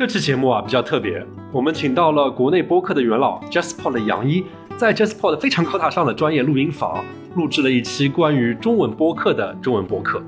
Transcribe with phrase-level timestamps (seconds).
[0.00, 1.22] 这期节目啊比较特别，
[1.52, 4.42] 我们请到了国内播客的元老 JustPod 的杨一，
[4.74, 7.04] 在 JustPod 非常高大上的专业录音房
[7.36, 10.22] 录制了一期关于中文播客的中文播客。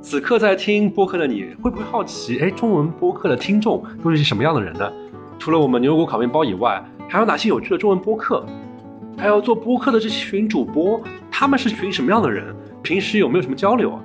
[0.00, 2.40] 此刻在听播客的你会不会好奇？
[2.40, 4.92] 哎，中文播客的听众都是些什么样的人呢？
[5.38, 8.44] 除了我们牛油果烤面包以外，还有哪些有趣的中文播客？
[9.16, 11.00] 还有做播客的这群主播，
[11.30, 12.44] 他们是群什么样的人？
[12.82, 13.96] 平时有没有什么交流？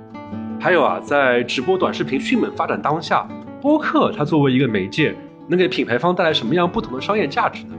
[0.60, 3.26] 还有啊，在直播短视频迅猛发展当下。
[3.60, 5.14] 播客它作为一个媒介，
[5.48, 7.74] 能给品牌方带来什么样不同的商业价值呢？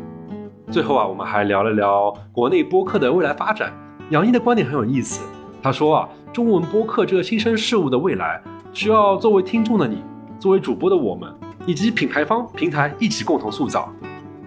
[0.72, 3.72] 最后啊，我们还聊了聊国内播客的未来发展。
[4.10, 5.26] 杨毅的观点很有意思，
[5.62, 8.42] 他说啊，中文播客这个新生事物的未来，
[8.74, 10.02] 需要作为听众的你，
[10.40, 11.32] 作为主播的我们，
[11.66, 13.92] 以及品牌方平台一起共同塑造。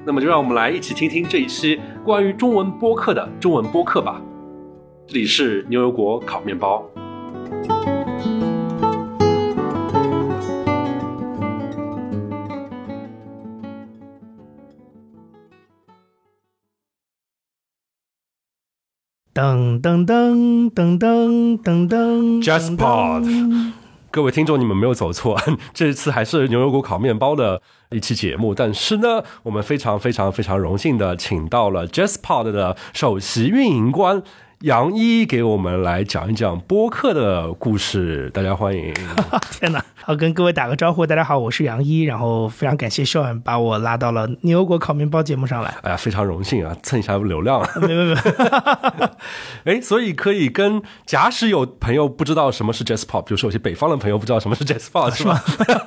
[0.04, 4.20] 那么就让我们来一起听听这一期关于中文播客的中文播客吧。
[5.06, 6.84] 这里是牛油果烤面包。
[19.32, 23.72] 噔噔噔噔噔噔噔，JustPod，
[24.10, 25.40] 各位听众，你们没有走错，
[25.72, 28.52] 这次还是牛油果烤面包的一期节目。
[28.52, 34.20] 但是呢，我们非常非常非常荣幸的请到了 JustPod 的首席运营官
[34.62, 38.28] 杨一，给我们来讲一讲播客的故事。
[38.34, 38.92] 大家欢迎！
[39.52, 39.84] 天哪！
[40.02, 45.74] 好，跟各位打个招呼，大家好，我是杨一，然后非常感谢 Sean 把我拉到了牛油果烤面包节目上来。
[45.82, 47.60] 哎呀，非常荣幸啊，蹭一下流量。
[47.82, 48.20] 没没没。
[49.76, 55.38] 哎，所以可以跟假使有朋友不知道什么是 Jazz Pop，比如说有些北方的朋友不知道什么是 Jazz Pop，是吧？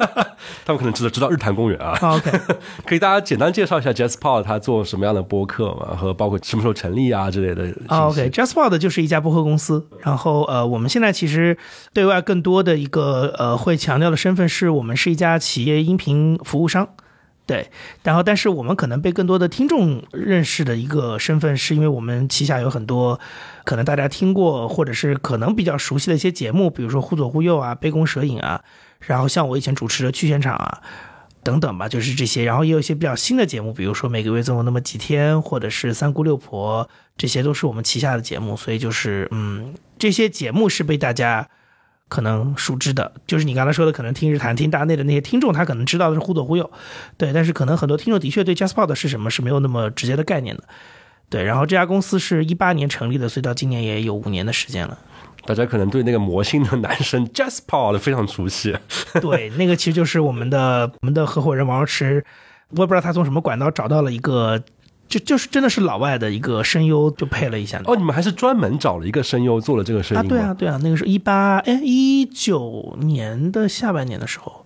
[0.64, 1.98] 他们可能知道知道日坛公园啊。
[2.00, 2.32] OK，
[2.86, 7.74] 可以大家简单介绍一下 Jazz Pop 他做什么样的播客嘛，和包括什么时候成立啊之类的。
[7.88, 11.58] OK，Jazz Pop 就是一家播客公司，然后呃，我们现在其实
[11.94, 14.03] 对外更多的一个呃会强调。
[14.04, 16.90] 要的身份是我们是一家企业音频服务商，
[17.46, 17.70] 对，
[18.04, 23.20] 然后但是我们可能被更多的听众认识的一个身份，是因为我们旗下有很多
[23.64, 28.64] 可能大家听过或者是可能比较熟悉的一些节目，比如说忽左忽右啊、杯弓蛇影啊，
[29.00, 30.82] 然后像我以前主持的去现场啊
[31.44, 36.88] 等等吧，就是这些，然后也有一些比较新的节目，比如说每个月总有那么几天，或者是三姑六婆，
[37.18, 41.50] 这些都是我们旗下的节目，所以就是嗯，这些节目是被大家。
[42.14, 46.72] 可能熟知的，就是你刚才说的，可能听日坛、听大内的那些听众，他可能知道的是忽左忽右，
[47.18, 47.34] 对。
[47.34, 50.64] 但是可能很多听众的确对 JustPod 是什么是没有那么直接的概念的，
[51.28, 51.44] 对。
[51.44, 54.96] 然后这家公司是一八年成立的，所以到今年也有五年的时间了。
[55.48, 58.78] 大家可能对那个魔性的男生 JustPod 非常熟悉，
[59.20, 62.24] 对，那个其实就是我们的我们的合伙人王池，
[62.70, 64.62] 我也不知道他从什么管道找到了一个。
[65.14, 67.80] 就就是真的是老外的一个声优，就配了一下。
[67.86, 70.28] 哦，你们还是专门找了一个声优做了这个声音啊？
[70.28, 74.66] 对啊，对啊，那个是一八哎一九年的下半年的时候。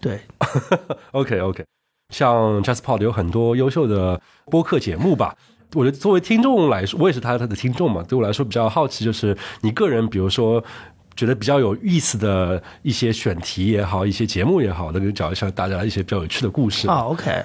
[0.00, 0.20] 对，
[1.12, 1.64] OK OK，
[2.08, 5.34] 像 JustPod 有很多优秀的播客节目吧。
[5.74, 8.02] 我觉得作为听众来说，我也是他他的听众嘛。
[8.02, 10.62] 对我来说比较好奇，就是你个人，比如说
[11.14, 17.06] 觉得比较有意思的一些选题也好，一些节目也好，能够讲一下大家一些比较有趣的故事啊。
[17.06, 17.44] OK。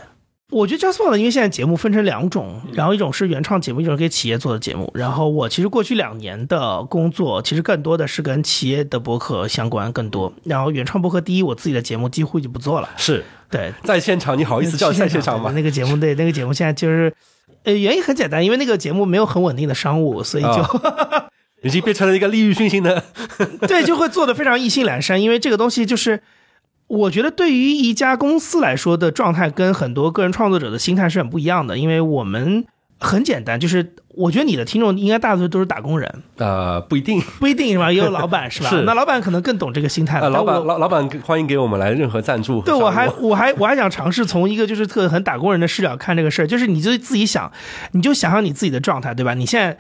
[0.52, 4.92] 我觉得 JustPod 呢，因为现在节目分成两种，然后一种是原创节目，一种是给企业做的节目。
[4.94, 10.32] 然后我其实过去两年的工作，其实更多的是跟企业的博客相关更多。
[10.44, 12.90] 然后原创博客，第一，我自己的节目几乎就不做了。
[12.96, 15.52] 是对，在现场，你好意思叫在现场吗？
[15.56, 17.12] 那个节目对，那个节目现在就是，
[17.64, 20.50] 呃，原因很简单，因为那个节目没有很稳定的商务，所以就
[21.64, 23.04] 已经变成了一个利欲熏心的，
[23.68, 26.22] 对，就会做的非常意兴阑珊，因为这个东西就是。
[26.88, 31.78] 我觉得对于一家公司来说的状态，跟很多个人创作者的心态是很不一样的。
[31.78, 32.64] 因为我们
[33.00, 36.24] 很简单，就是我觉得你的听众应该大多数都是打工人。
[36.38, 37.92] 呃，不一定，不一定是吧？
[37.92, 38.70] 也有老板 是吧？
[38.70, 38.84] 是。
[38.84, 40.20] 那老板可能更懂这个心态。
[40.20, 42.62] 呃老板，老老板欢迎给我们来任何赞助。
[42.62, 47.52] 对， 我还我还我还想尝试从一个就是特很打工人的视角看这个事儿，就是你就自己想，
[47.94, 49.34] 你就想想你自己的状态，对吧？
[49.34, 49.76] 你现在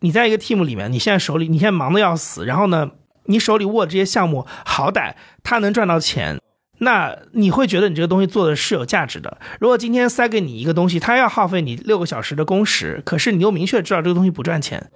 [0.00, 2.90] 你在一个 team 里面，你现在手里你现在忙的要死，然后呢？
[3.26, 5.12] 你手里握这些项目，好歹
[5.44, 6.40] 他能赚到钱，
[6.82, 9.38] 那你会觉得你这个东西做的是有价值的。
[9.60, 14.90] 如果今天塞给你一个东西，它要耗费你六个小时的工时，可是你又明确知道这个东西不赚钱，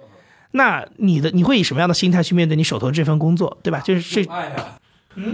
[0.51, 3.79] 那你的你会以什么样的心态去面对你手头这份工作，对吧？
[3.79, 4.29] 就是这。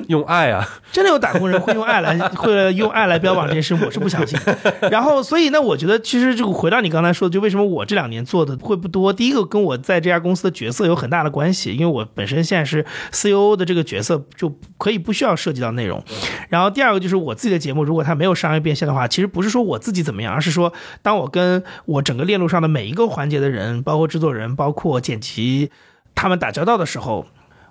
[0.07, 0.67] 用爱啊！
[0.91, 4.39] 真的有打工人会用爱来 会用爱来标榜这件事，我是不相信。
[4.89, 9.11] 然后，所以呢，我觉得其实就回到你刚才说的，就为什么我这两年做的会不多。
[9.11, 16.03] 第一个跟我在这家公司的角色有很大的关系，因为我本身现在是 C O O 的这个角色，就可以不需要涉及到内容。
[16.49, 20.71] 然后第二个就是我自己的节目，如果它没有商业变现的话，其实不是说我自己怎么样，而是说
[21.01, 25.71] 当我跟我整个链路上的每一个环节的人，包括制作人、包括剪辑，
[26.15, 27.25] 他们打交道的时候，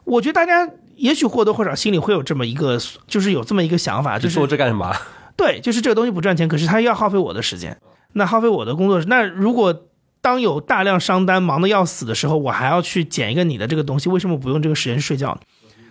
[0.04, 0.68] 我觉得大家。
[0.96, 4.94] 也许或多或少心里会有这么一个，就是有这么一个想法，就是做这干什么？
[5.36, 7.76] 对，就是这个东西不赚钱，可是它要耗费我的时间，
[8.12, 9.00] 那耗费我的工作。
[9.04, 9.86] 那如果
[10.20, 15.40] 当有大量商单忙得要死的时候，我还要去捡一个你的这个东西，为什么不用这个时间睡觉呢？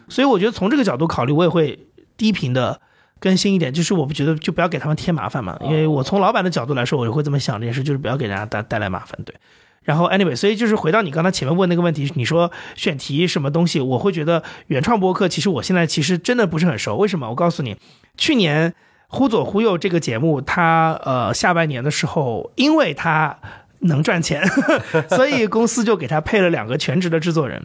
[0.07, 2.80] 所以我觉得从这个角度考虑，我也会低频的
[3.19, 9.36] 更新一点，就是我不觉得就不要给他们添麻烦嘛，因为我从老板的角度来说，我就会这么想这件事，就是不要给大家带带来麻烦，对。
[9.83, 16.98] 然后，anyway，所以就是回到你刚才前面问那个问题，你说选题什么东西，我会觉得原创播客，其实我现在其实真的不是很熟。
[16.98, 17.30] 为什么？
[17.30, 17.75] 我告诉你，
[18.18, 18.72] 去年
[19.07, 23.39] 《忽左忽右》这个节目，它呃下半年的时候，因为它
[23.80, 24.44] 能赚钱，
[25.10, 27.63] 所以公司就给他配了两个全职的制作人。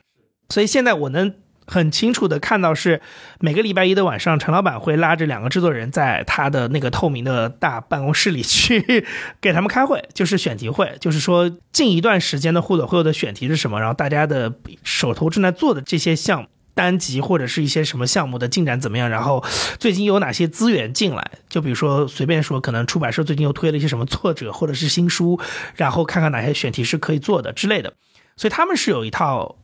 [0.49, 1.35] 所以现在我能。
[1.67, 3.01] 很清楚的看到是
[3.41, 9.05] 每个礼拜一的晚上，陈老板会拉着两个制作人在他的那个透明的大办公室里去
[9.41, 14.55] 给他们开会，就是选题会，就是说近一段时间的互动会有的选题是什么，然后大家的
[14.85, 19.43] 手头正在做的这些项目单集或者是一些什么项目的进展怎么样，然后
[19.79, 25.41] 最近有哪些资源进来，就比如说随便说，可能出版社最近又推了一些什么作者或者是新书，
[25.75, 27.95] 然后看看哪些选题是可以做的之类的，
[28.37, 29.57] 所以他们是有一套。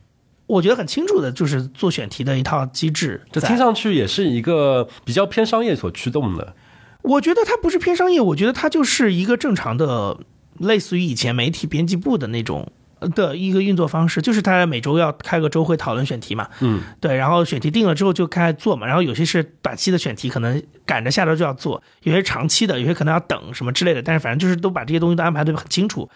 [0.45, 3.21] 我觉得很清楚的，就是做选题的一套机制。
[3.31, 6.53] 这听上去也是一个比较偏商业所驱动的。
[7.01, 10.17] 我觉得它不是偏商业，我觉得它就是一个正常的，
[10.59, 12.71] 类似于以前媒体编辑部的那种
[13.15, 14.21] 的一个运作方式。
[14.21, 18.85] 就是大家每周要开个周会讨论选题嘛，嗯，对，然后选题定了之后就开始做嘛。
[18.87, 24.01] 然后有些是短期的选题，可能赶着下周就要做；有些长期的，有些可能要等什么之类的。
[24.01, 26.09] 但是反正就是都把这些东西都安排的很清楚。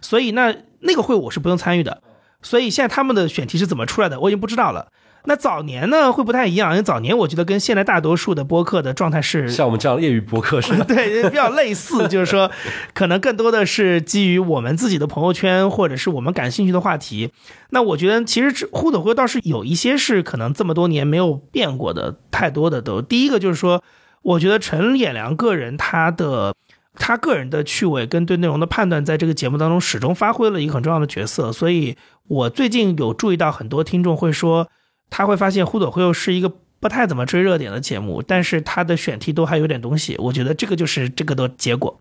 [0.00, 2.02] 所以那那个会我是不用参与的。
[2.44, 4.86] 所以现在他们的选题是怎么出来的，我已经不知道了。
[5.26, 12.50] 那早年呢会不太一样，因为早年我觉得跟现在大多数的播客的状态是像我们这样业余播客是 对比较类似，就是说
[12.92, 17.30] 可能更多的是基于我们自己的朋友圈或者是我们感兴趣的话题。
[17.70, 23.00] 那我觉得其实互动会倒是有一些是可能这么多年没有变过的，太多的都。
[23.00, 23.82] 第一个就是说，
[24.20, 26.54] 我觉得陈演良个人他的。
[26.94, 31.52] 他个人的趣味跟对内容的判断，在这个节目当中始终发挥了一个很重要的角色。
[31.52, 31.96] 所以
[32.28, 34.68] 我最近有注意到很多听众会说，
[35.10, 40.16] 他会发现《忽左忽右》是一个不太怎么追热点的节目，但是他的选题都还有点东西。
[40.18, 41.98] 我觉得这个就是这个的结果，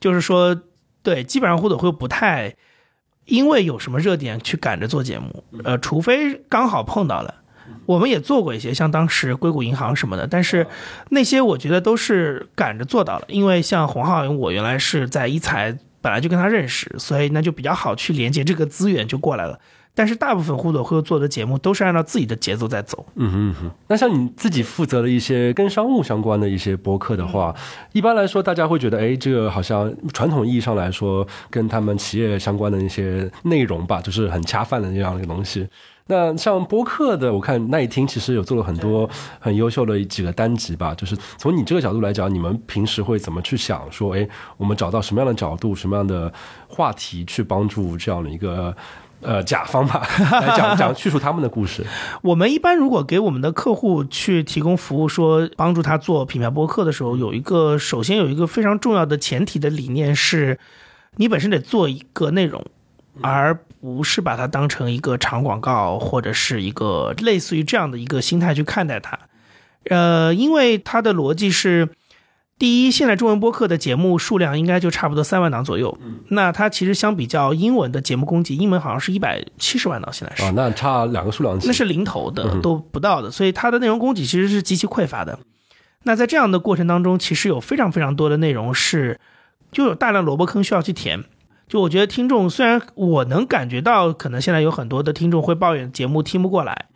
[0.00, 0.58] 就是说，
[1.02, 2.54] 对，基本上《忽左忽右》不太
[3.26, 7.34] 因为有什么热点去赶着做节目，呃，除非刚好碰到了。
[7.86, 10.66] 我们也做过一些，像当时硅谷银行什么的，但是
[11.10, 19.58] 那些我觉得都是赶着做到了，因为像洪浩，我原来是在一财本来就跟他认识，所以那就比较好去连接这个资源就过来了。
[19.96, 23.06] 但是大部分互动会做的节目都是按照自己的节奏在走。
[23.14, 23.70] 嗯哼哼。
[23.86, 27.54] 那像你自己负责的一些跟商务相关的一些播客的话，
[27.92, 35.68] 一般来说大家会觉得，哎，这个好像传统意义上来说跟他们企业相关的一些内容吧，就是很恰饭的那样一个东西。
[36.06, 39.08] 那像播客的，我看那一听其实有做了很多
[39.40, 40.94] 很优秀的几个单集吧。
[40.94, 43.90] 就是从你这个角度来讲，你们平时会怎么去想？
[43.90, 44.28] 说，哎，
[44.58, 46.30] 我们找到什么样的角度、什么样的
[46.68, 48.76] 话题去帮助这样的一个
[49.22, 51.82] 呃甲方吧，来讲讲叙述他们的故事。
[52.20, 60.58] 我们一般如果给我们的客户去提供服务，说帮助他做品牌播客的时候，有一个首先有一个非常重要的前提的理念是，
[61.16, 62.62] 你本身得做一个内容。
[63.20, 69.18] 而不是把它当成一个长广告或者是一个类似于这样的一个心态去看待它，
[69.90, 71.90] 呃，因为它的逻辑是，
[72.58, 75.98] 第一，现在中文播客的节目数量应该就差不多三万档左右，
[76.28, 85.38] 那它其实相比较英文的节目供给，英文好像是一百七十万档，现在是啊，那差两个数量级，那是零头的都不到的，所以它的内容供给其实是极其匮乏的。
[86.04, 89.20] 那在这样的过程当中，其实有非常非常多的内容是，
[89.70, 91.22] 就有大量萝卜坑需要去填。
[91.66, 96.86] 就我觉得听众虽然我能感觉到，可能现在有很多的听众会抱怨节目听不过来，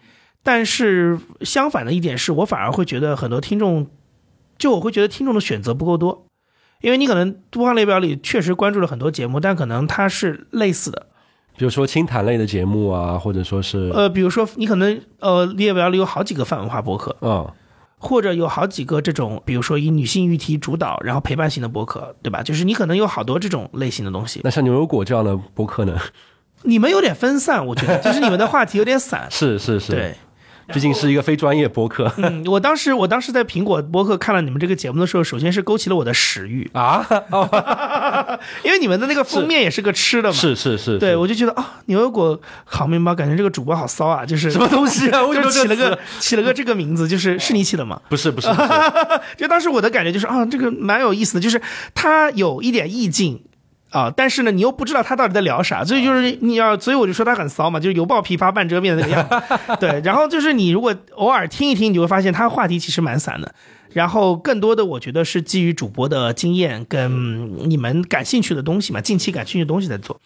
[0.43, 3.87] 但是相反的一点是我反而会觉得很多听众，
[4.59, 6.27] 就我会觉得听众的选择不够多，
[6.83, 11.07] 因为你可能播放列表里确实关注了很多节目，但可能它是类似的，
[11.57, 17.51] 比如说清谈类的节目啊，或者说是呃，比如说你可能呃列表里有好几个泛文化博客，嗯。
[17.99, 22.43] 或者有好几个这种，比如说以女性议题主导，然后陪伴型的博客，对吧？
[22.43, 24.41] 就是你可能有好多这种类型的东西。
[24.45, 25.99] 那像牛油果这样的博客呢？
[26.63, 29.27] 你们有点分散，我觉得，就是你们的话题有点散。
[29.31, 30.15] 是是是，对。
[30.73, 32.13] 毕竟是一个非专业播客。
[32.19, 37.07] 嗯，我当时我当时在苹果播客看了你们这个节目的时候，首先是勾起了我的食欲啊，
[38.63, 40.35] 因为你们的那个封面也是个吃的嘛。
[40.35, 45.23] 是是是，对我就觉得啊，牛油果烤面包，感觉这个主播好骚啊，就是什么东西啊？
[45.27, 47.09] 为什么起了个起了个这个名字？
[47.09, 48.01] 就是是你起的吗？
[48.09, 48.49] 不是不是，
[49.37, 51.61] 就当时我的感觉就是啊，这个蛮有意思的，就是
[51.95, 53.41] 它有一点意境。
[53.91, 59.77] 啊，但是呢，你又不知道他到底在聊啥，所以就是你要，所以我就说他很骚嘛，就是犹抱琵琶半遮面的那个样子。
[59.81, 63.55] 对，然后就是你如果偶尔听一听，你就会发现他话题其实蛮散的。
[63.95, 70.21] 然后更多的，我觉得是基于主播的经验跟你们感兴趣的东西嘛，近期感兴趣的东西在做。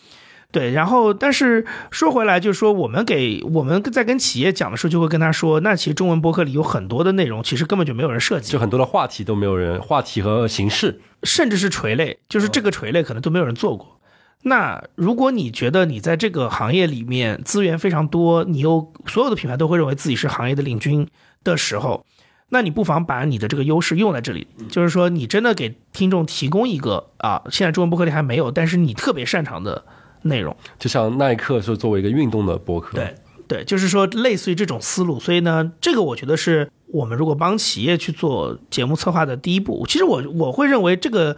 [0.53, 13.99] 对，然后但是说回来，就是说我们给我们在跟企业讲的时候，就会跟他说，那其实中文博客里有很多的内容，其实根本就没有人设计，就很多的话题都没有人，话题和形式，甚至是垂类，就是这个垂类可能都没有人做过。
[14.43, 21.09] 那如果你觉得你在这个行业里面资源非常多，你又所有的品牌都会认为自己是行业的领军
[21.43, 22.05] 的时候，
[22.51, 29.87] 那你不妨把你的这个优势用在这里，就是说你真的给听众提供一个啊，现在中文博客里还没有，但是你特别擅长的。
[30.23, 33.15] 内容就像耐克是作为一个运动的博客，对
[33.49, 39.85] 对，就是说类似于这种思路，所以呢，这个我觉得是我们如果帮企业去做节目策划的第一步。
[39.87, 41.37] 其实我我会认为这个，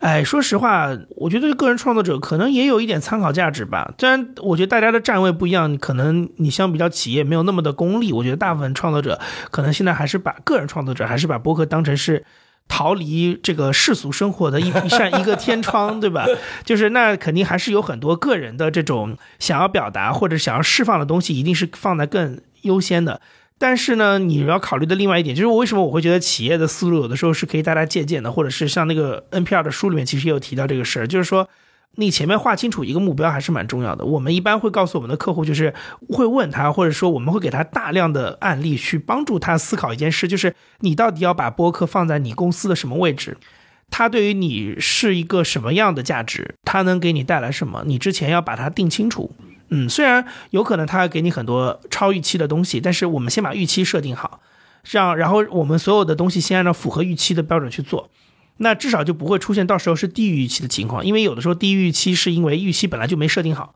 [0.00, 3.94] 哎，说实话，我觉得个人创作者可能也有一点参考价值吧。
[3.98, 9.20] 虽然我觉得大家的站位不一样，可能你相比较企业没有那么的功利，我觉得大部分创作者
[9.52, 12.24] 可能现在还是把个人创作者还是把博客当成是。
[12.68, 16.26] 逃离这个世俗生活的一 一扇一个天窗，对吧？
[16.64, 23.20] 就是那肯定还是有很多个人的这种想要表达或者想要释放的东西，一定是放在更优先的。
[23.58, 31.48] 但是呢，你要考虑的另外一点，就是为什么我会觉得企业的思路有的时候是可以大家借鉴的，或者是像那个 NPR 的书里面其实也有提到这个事儿，就是说。
[31.96, 34.04] 你前面划清楚一个目标还是蛮重要的。
[34.04, 35.74] 我们一般会告诉我们的客户，就是
[36.08, 43.36] 会问他，或者说我们会给他大量的案例去帮助他思考一件事，就是你到底要把播客放在你公司的什么位置？
[43.90, 46.54] 它对于你是一个什么样的价值？
[46.64, 47.82] 它能给你带来什么？
[47.84, 49.34] 你之前要把它定清楚。
[49.68, 54.40] 嗯，虽然有可能它给你很多超预期的东西，但是我们先把预期设定好，
[54.82, 58.08] 这样，然后我们所有的东西先按照符合预期的标准去做。
[58.62, 63.74] 那至少就不会出现到时候是低于预期的情况，因为有的时候低于预期是因为预期本来就没设定好。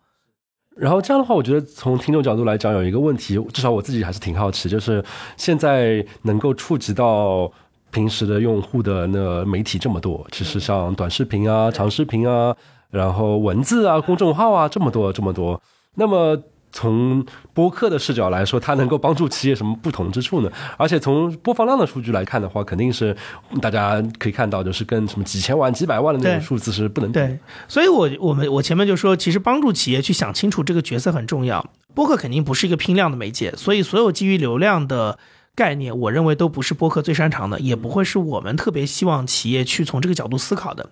[0.77, 5.05] 然后这样的话，我觉得从听众角度来讲，有一个问题，至少我自己还是挺好奇，就是
[5.37, 7.53] 现在能够触及到
[7.91, 12.57] 平时的用户的那媒体这么多，其实像短视频啊、长视频啊，
[12.91, 15.61] 然后文字啊、公众号啊这么多这么多，
[15.95, 16.41] 那么。
[16.73, 20.51] 从播客的视角来说，它能够帮助企业什么不同之处呢？
[20.77, 23.17] 而且从播放量的数据来看的话，肯定是
[23.63, 27.39] 大家可以看到，就是跟什么几千万、几百万的那种数字是不能对。
[27.67, 31.65] 所以，我我们我前面就说，其实帮助企业去想清楚这个角色很重要。
[31.95, 35.19] 播客肯定不是一个拼量的媒介，所以所有基于流量的
[35.55, 40.91] 概念，我认为都不是播客最擅长的，也不会是我们特别希望企业去从这个角度思考的。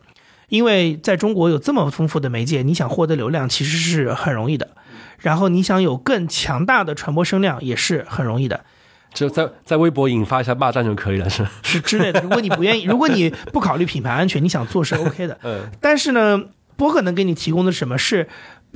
[0.49, 4.71] 因为在中国有这么丰富的媒介，你想获得流量其实是很容易的。
[5.19, 8.65] 然后你想有更强大的传播声量也是很容易的，
[9.13, 12.21] 就在在微博引发一下骂战就可以了，是是之类的。
[12.21, 15.39] 如果你不愿意， 如果你不考虑品牌安全，你想做是 OK 的。
[15.45, 15.71] 嗯。
[15.81, 16.43] 但是呢，
[16.77, 18.29] 播客能给你提供的什么是？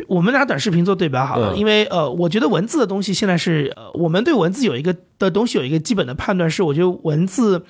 [0.06, 7.64] 我们拿短视频做对比好了，因为呃，我觉得文字的东西现在是呃，我们对文字有一个的东西有一个基本的判断是，我觉得文字。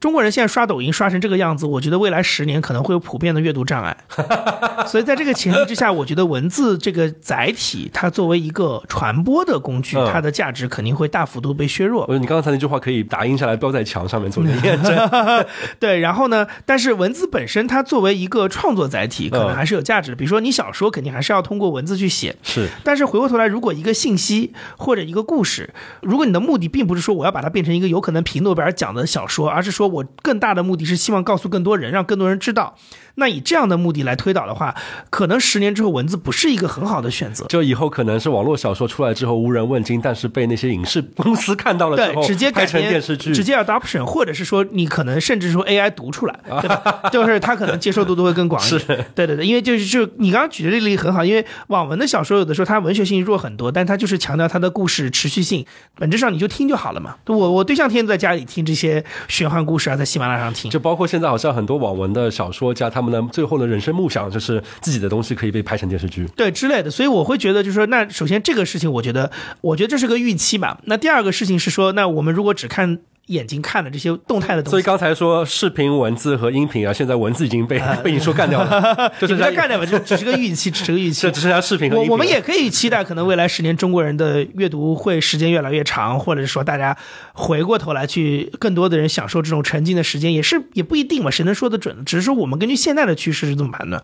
[0.00, 3.96] 中国人现在刷抖音刷成这个样子，我觉得未来十年可能会有普遍的阅读障碍。
[4.86, 12.06] 所以在这个前提之下，我觉得文字这个载体，它作为一个传播的工具，它的价值肯定会大幅度被削弱。
[12.18, 15.10] 你刚才那句话可以打印下来，标在墙上面做验证。
[15.80, 16.46] 对，然后呢？
[16.66, 20.16] 但是文字本身，它作为一个创作载体，可能还是有价值的。
[20.16, 22.36] 比如说，你小说肯定还是要通过文字去写。
[22.42, 22.68] 是。
[22.82, 25.72] 但是回过头来，如果一个信息或者一个故事，
[26.02, 32.76] 如果你的目的并不是说我要把它变成一个有可能评诺贝尔奖的小说，而是说我更大的目的是希望告诉更多人，让更多人知道。
[33.16, 34.74] 那以这样的目的来推导的话，
[35.10, 37.44] 可能十年之后文字不是一个很好的选择。
[37.46, 47.02] 就以后可能是网络小说出来之后无人问津，但是被那些影视公司看到了之后，直接改成电视剧，直接 adoption，或者是说你可能甚至说 AI 读出来，对吧？
[47.12, 49.06] 就是它可能接受度都会更广一点。
[49.14, 55.64] 对对对，因为就是就你刚刚举的例子很好，因为网文的小说有的时候它文学性弱很多，但它就是强调它的故事持续性，
[55.96, 57.16] 本质上你就听就好了嘛。
[57.26, 63.80] 我我对象天天在家里听这些玄幻故事啊，在喜马拉雅上听，就包括现在好像很多网文的小说家，他们的最后的人。
[63.84, 69.30] 生梦想就是自己的东西可以被拍成电视剧，对之类的，所以我会觉得就是说，那首先这个事情，我觉得，
[69.60, 70.80] 我觉得这是个预期吧。
[70.84, 81.98] 那第二个事情是说，那我们如果只看眼睛看的这些动态的东西，所以刚才说视频、文字和音频啊，现在文字已经被 被你说干掉了， 就是在干掉吧，就只是个预期，只是个预期，只剩下视频和。
[81.98, 86.96] 我我们也可以期待，可能未来十年中国人的阅读会时间越来越长，或者是说大家
[87.32, 92.04] 回过头来去更多的人享受这种沉浸的时间，也是也不一定嘛，谁能说得准？
[92.04, 94.02] 只是说我们根据现在的趋势是这么判断。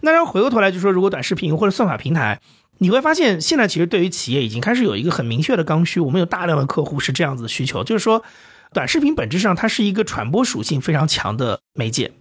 [0.00, 2.40] 那然后回过头来就说，如果短视频或者算法平台，
[2.78, 6.00] 你会发现现在其实对于企业已经开始有一个很明确的刚需。
[6.00, 8.22] 我们有大量的客户是这样子的需求，就是说，
[8.74, 12.12] 短视频本质上它是一个传播属性非常强的媒介。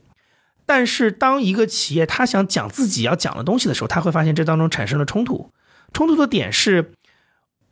[0.66, 5.52] 但是当一个企业它想讲自己要讲的东西的时候，他会发现这当中产生了冲突。
[5.92, 6.94] 冲突的点是，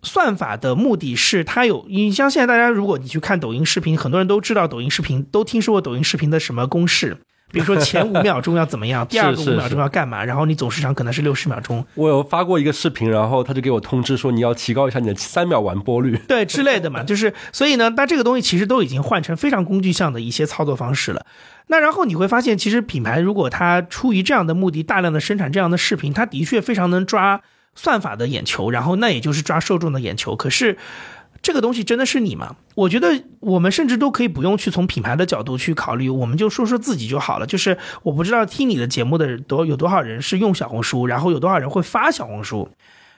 [0.01, 7.19] 算法的目的是它有，你像现在大家如果你去看抖音视频，很多人都知道抖音视频，都听说过抖音视频的什么公式。
[7.51, 11.85] 比如说前五秒钟要怎么样， 第二个五秒钟要干嘛，然后你总时长可能是六十秒钟。
[11.95, 21.25] 我有发过一个视频，然后他就给我通知说你要提高一下你的三秒完播率， 对之类的嘛， 就是所以呢，那这个东西其实都已经换成非常工具项的一些操作方式了。
[21.67, 27.41] 那然后你会发现，其实品牌如果它出于这样的目的，大量的生产这样的视频，它的确非常能抓
[27.75, 30.35] 算法的眼球，然后那也就是抓受众的眼球。
[30.35, 30.77] 可是。
[31.41, 32.55] 这个东西真的是你吗？
[32.75, 37.45] 我觉得我们甚至都可以不用去从品牌的角度去考虑，我们就说说自己就好了。
[37.47, 42.69] 就是我不知道听你的节目的多有多少人是用小红书，然后有多少人会发小红书。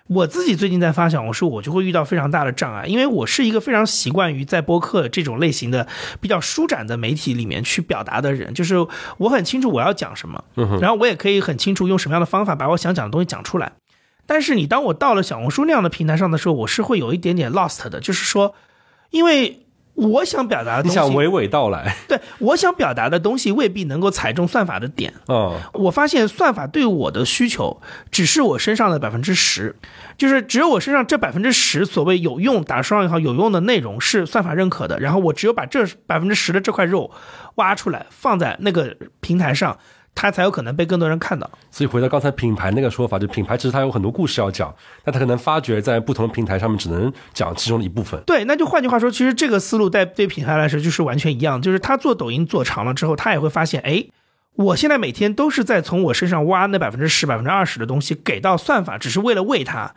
[0.07, 5.87] 我自己最近在发小红书，我就会遇到非常大的障碍，因为我是一个非常习惯于在播客这种类型的
[6.19, 8.53] 比较舒展的媒体里面去表达的人。
[8.53, 8.75] 就是
[9.17, 10.43] 我很清楚我要讲什么，
[10.81, 13.71] 然后我也可以很清楚用什么样的方法把我想讲的东西讲出来。
[14.25, 18.55] 但是你当我到了小红书那样的平台上的时候，我是会有一点点 lost 的，就是说，
[19.09, 19.59] 因为
[19.95, 25.13] 我想表达的东西，你想娓娓道来， 对我想表达的东西未必能够踩中算法的点。
[25.27, 29.75] 哦，我发现算法对我的需求只是我身上的百分之十，
[30.17, 37.11] 就是只有我身上这百分之十所谓有用打双引号有用的内容是算法认可的，然后我只有把这百分之十的这块肉
[37.55, 39.77] 挖出来放在那个平台上。
[40.15, 41.50] 它才有可能被更多人看到。
[41.72, 48.22] 所以回到刚才品牌那个说法，就品牌其实它有很多故事要讲，但它可能发掘在不同的平台上面只能讲其中的一部分。
[48.25, 54.05] 对，那就换句话说，其实这个思路在对品牌来说就是完全一样，就是他做抖音做长了之后，他也会发现，哎，
[54.55, 59.93] 我现在每天都是在从我身上挖那百分之十、百分之二十的东西给到算法，只是为了喂它。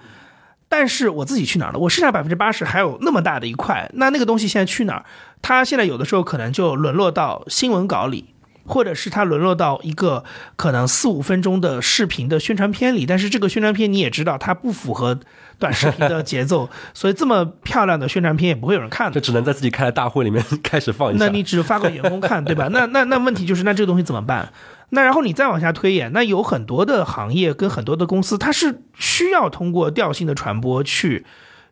[0.68, 1.78] 但是我自己去哪儿了？
[1.78, 5.04] 我剩下百分之八十还有那么大的一块，那那个东西现在去哪儿？
[5.40, 8.34] 它现在有的时候可能就沦落到新闻稿里。
[8.66, 10.24] 或者是它沦落到一个
[10.56, 15.18] 可能四五分钟的视频的宣传片里，但是这个宣传片你也知道，它不符合
[15.58, 21.24] 短视频的节奏， 所以这么漂亮的宣传片也不会有人看的，就只能在自己开的大会里面 开始放一下。
[21.24, 22.68] 那你只发给员工看，对吧？
[22.70, 24.52] 那那那问题就是，那这个东西怎么办？
[24.90, 31.24] 那然后你再往下推演，那有很多的行业跟很多的公司，它是需要通过调性的传播去。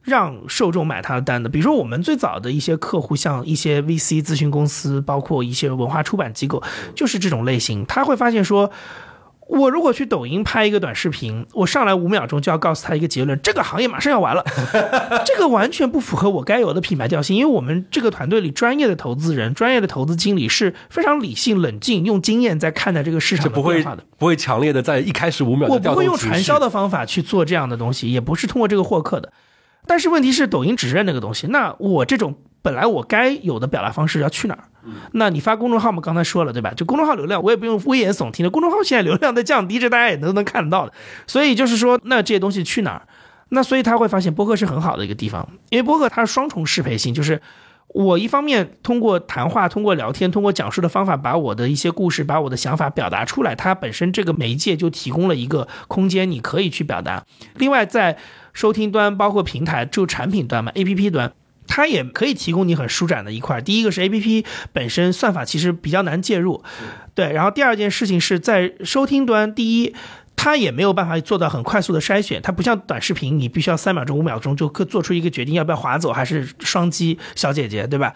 [0.04, 6.62] 让受众买他的单的，比如说我们最早的一些客户，像一些 VC 咨询公司，包括一些文化出版机构，
[6.94, 7.86] 就是这种类型。
[7.86, 8.70] 他会发现说，
[9.48, 14.44] 我如果去抖音拍一个短视频，我上来五秒钟就要告诉他一个结论，这个行业马上要完了，
[15.24, 17.34] 这个完全不符合我该有的品牌调性。
[17.34, 25.66] 因为我们这个团队里专业的投资人、专业的投资经理是非常理性、冷静，用经验在看待这个市场的变化的，不会强烈的在一开始五秒。
[25.68, 29.32] 我不会用传销的方法去做这样的东西，也不是通过这个获客的。
[29.86, 31.46] 但是问题是，抖音只认那个东西。
[31.48, 34.64] 那我这种本来我该有的表达方式要去哪儿？
[35.12, 36.00] 那你发公众号嘛？
[36.00, 36.72] 刚才说了对吧？
[36.74, 38.50] 就公众号流量，我也不用危言耸听的。
[38.50, 40.92] 公众号现在流量在降低，这大家也都能看得到的。
[41.26, 43.08] 所以就是说，那这些东西去哪儿？
[43.50, 47.40] 那所以他会发现播客是很好的一个地方，因为播客它是双重适配性，就是
[47.88, 57.24] 我一方面通过谈话、通过聊天、通过讲述的方法，把我的一些故事、把我的想法表达出来，它本身这个媒介就提供了一个空间，你可以去表达。
[57.56, 58.16] 另外在
[58.54, 61.34] 收听端包括平台，就产品端嘛，A P P 端，
[61.66, 63.60] 它也可以提供你很舒展的一块。
[63.60, 66.62] 第一个是 A P P 本身算法其实比较难介入，
[67.14, 67.32] 对。
[67.32, 69.94] 然后第二件事情是在收听端，第一，
[70.36, 78.14] 它也没有办法做到很快速的筛选，它不像短视频，你必须要三秒钟、五秒钟就可做出一个决定，要不要划走还是双击小姐姐，对吧？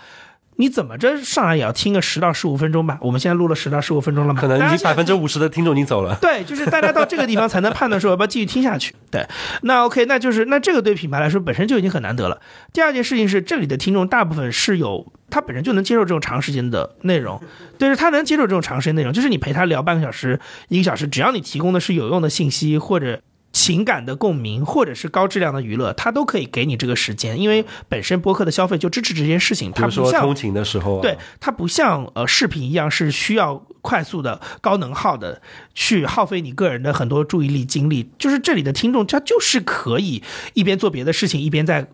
[0.61, 2.99] 你怎么着上来也要听个十到十五分钟吧？
[3.01, 4.40] 我们现在录了十到十五分钟了嘛？
[4.40, 6.18] 可能已经百分之五十的听众已经走了。
[6.21, 8.92] 对，就是大家到这个地方才能判断说要不要继续听下去。
[9.09, 9.25] 对，
[9.62, 12.40] 那 OK，那就是那这个对品牌来说本身就已经很难得了。
[12.73, 17.40] 第二件事情是，这里的听众大部分是有他本身就能接受这种长时间的内容，
[17.79, 23.21] 对，是他能接受这种长时间内容，就是你陪他聊半个小时、一个小时，只要你提供的是有用的信息或者。
[23.53, 29.73] 情感的共鸣，或者是高质量的娱乐，它都可以给你这个时间，因为本身播客的消费就支持这件事情。
[29.73, 35.43] 它不像通勤的时候，对它不像呃视频一样是需要快速的高能耗的
[35.75, 38.11] 去耗费你个人的很多注意力精力。
[38.19, 40.23] 就是这里的听众，他就是可以
[40.55, 41.89] 一边做别的事情，一边在。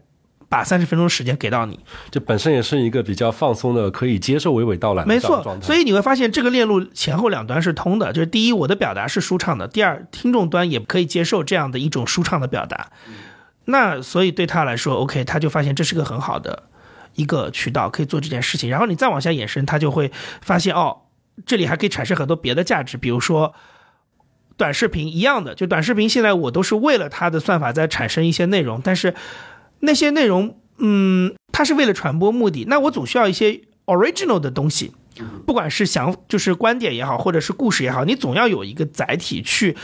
[0.49, 1.81] 把三十分钟时间给到你，
[2.11, 5.05] 这本身也是一个比较放松的，可以接受娓娓道来。
[5.05, 8.13] 没错，所以你会发现这个链路前后两端是通的。
[8.13, 12.91] 就是第一，我的表达是舒畅的；第二，听众端也可以接受这样的一种舒畅的表达。
[13.65, 16.65] 那所以对他来说，OK，他就发现这是个很好的
[17.15, 18.71] 一个渠道，可以做这件事情。
[18.71, 20.99] 然后你再往下延伸，他就会发现哦，
[21.47, 23.55] 这里还可以产生很多别的价值，比如说
[24.57, 29.15] 短视频一样的，就短视频现在我都是为了它的算法在产生一些内容，但是。
[29.85, 34.93] 那些内容，嗯，它是为了传播目的，那我总需要一些 original 的东西，
[35.47, 39.77] 不管是想就是观点也好，或者是故事也好，你总要有一个载体去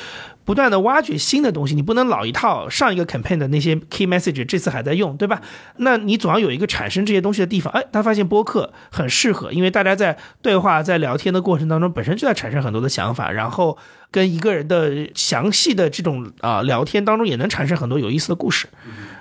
[0.45, 5.41] 不断的挖掘新的东西，你不能老一套上一个 campaign 的那些 key message 这次还在用，对吧？
[5.77, 7.73] 那你总要有一个产生这些东西的地方。
[7.73, 13.79] 哎，他发现播客很适合，因为大家在对话、在聊天的过程当中，本身就在产生很多的想法，然后
[14.11, 18.69] 跟一个人的详细的这种啊聊天当中，也能产生很多有意思的故事。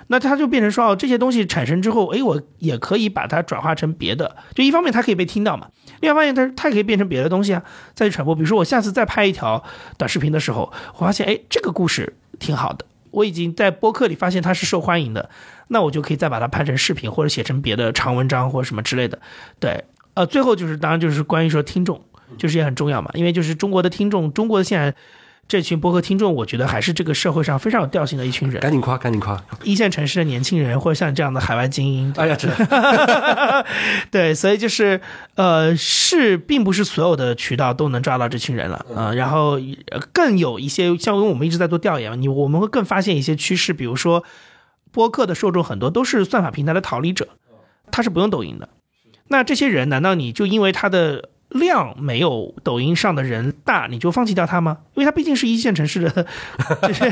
[0.08, 4.36] 那它就变成说，哦，这些东西产生之后，哎，我也可以把它转化成别的。
[4.54, 5.68] 就一方面它可以被听到嘛，
[6.00, 7.62] 另外一方面它它也可以变成别的东西啊，
[7.94, 8.34] 再去传播。
[8.34, 9.62] 比如说我下次再拍一条
[9.96, 15.30] 短视频的时候，我发现哎，这个故事挺好的，我已经在播客里发现它是受欢迎的，
[15.68, 19.20] 那我就可以再把它拍成视频或者写成别的长文章或者什么之类的。
[19.60, 22.04] 对，呃，最后就是当然就是关于说听众，
[22.38, 24.94] 就是也很重要嘛，因为就是中国的听众，中国的现在。
[25.48, 28.60] 这群博客听众，我觉得还是这个社会上非常有调性的一群人。
[28.60, 29.36] 赶紧夸，赶紧夸！
[29.64, 32.14] 一线城市的年轻人，或者像这样的海外精英。
[32.16, 33.66] 哎呀，真的。
[34.12, 35.00] 对，所以就是，
[35.34, 39.12] 呃，是，并不是所有的渠道都能抓到这群人了啊。
[39.12, 39.58] 然后
[40.12, 44.22] 更有一些，像因为我们一直在做调研嘛，你我们会更发现一些趋势，比如说，
[44.92, 47.26] 播客的受众很多都是算法平台的逃离者，
[47.90, 48.68] 他是不用抖音的。
[49.26, 51.30] 那这些人，难道你就因为他的？
[51.50, 54.78] 量没有抖音上的人大，你就放弃掉他吗？
[54.94, 56.10] 因为他毕竟是一线城市的，
[56.86, 57.04] 就是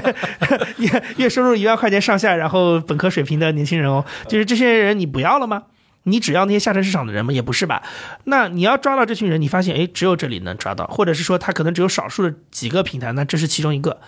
[0.78, 5.64] 月 月收入一万块钱上下，然后本科水平的年轻人哦，就是这些人你不要了吗？
[6.04, 7.32] 你只要那些下沉市场的人吗？
[7.32, 7.82] 也不是吧？
[8.24, 14.00] 那你要抓到这群人，你发现哎，只有这里能抓到，或者是说他可能只有少数的几个平台，那这是其中一个。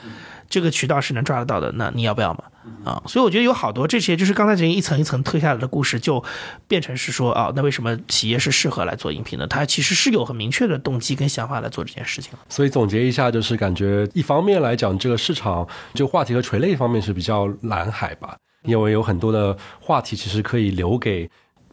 [0.51, 2.45] 这个渠道是能抓得到的，那你要不要嘛？
[2.85, 6.23] 啊，所以我觉得有好多这些，就是刚才这一层一层推下来的故事，就
[6.69, 9.47] 变成是说啊，那为什么企业是适合来做音频的？
[9.47, 12.33] 它其实是有很明确的动机跟想法来做这件事情。
[12.49, 21.31] 所以总结一下，就是感觉一方面来讲，这个市场就话题和垂类方面是比较蓝海吧，因为有很多的话题其实可以留给。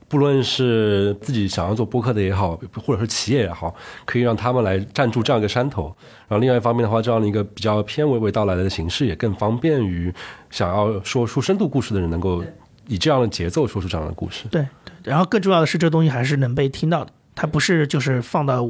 [0.09, 5.93] 不论是自己想要做播客的也好，或者是企业也好，可以让他们来站住这样一个山头。
[6.29, 10.13] 然后另外一方面的话，这样的一个比较偏娓娓道来的形式，也更方便于
[10.49, 12.41] 想要说出深度故事的人，能够
[12.87, 14.45] 以这样的节奏说出这样的故事。
[14.49, 14.93] 对对。
[15.03, 18.65] 然后更重要的是，这东西还是能被听到的，它不是就是放到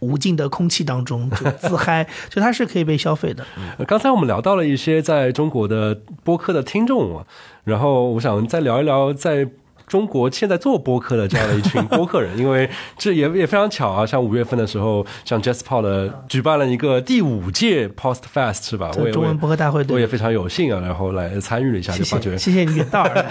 [0.00, 3.42] 无尽的空气当中就自嗨， 就它是可以被消费的。
[3.86, 7.26] 刚才我们聊到了一些在中国的播客的听众啊，
[7.64, 9.48] 然后我想再聊一聊在。
[9.86, 18.90] 中国现在做播客的这样的一群播客人，因为这也也非常巧啊，像五月份的时候，像 JazzPod 的举办了一个第五届 Post Fest 是吧？
[18.96, 23.22] 我也中文播客大会，我也非常有幸啊，然后来参与了一下，就发觉谢谢你远道而来，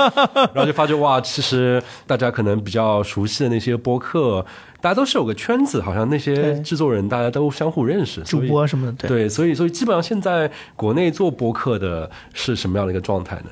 [0.54, 4.44] 然后就发觉哇，其实大家可能比较熟悉的那些播客，
[4.80, 13.50] 大家都是有个圈子，好像那些制作人大家都相互认识，主播什么的，对，所以所以基本上现在国内做播客的是什么样的一个状态呢？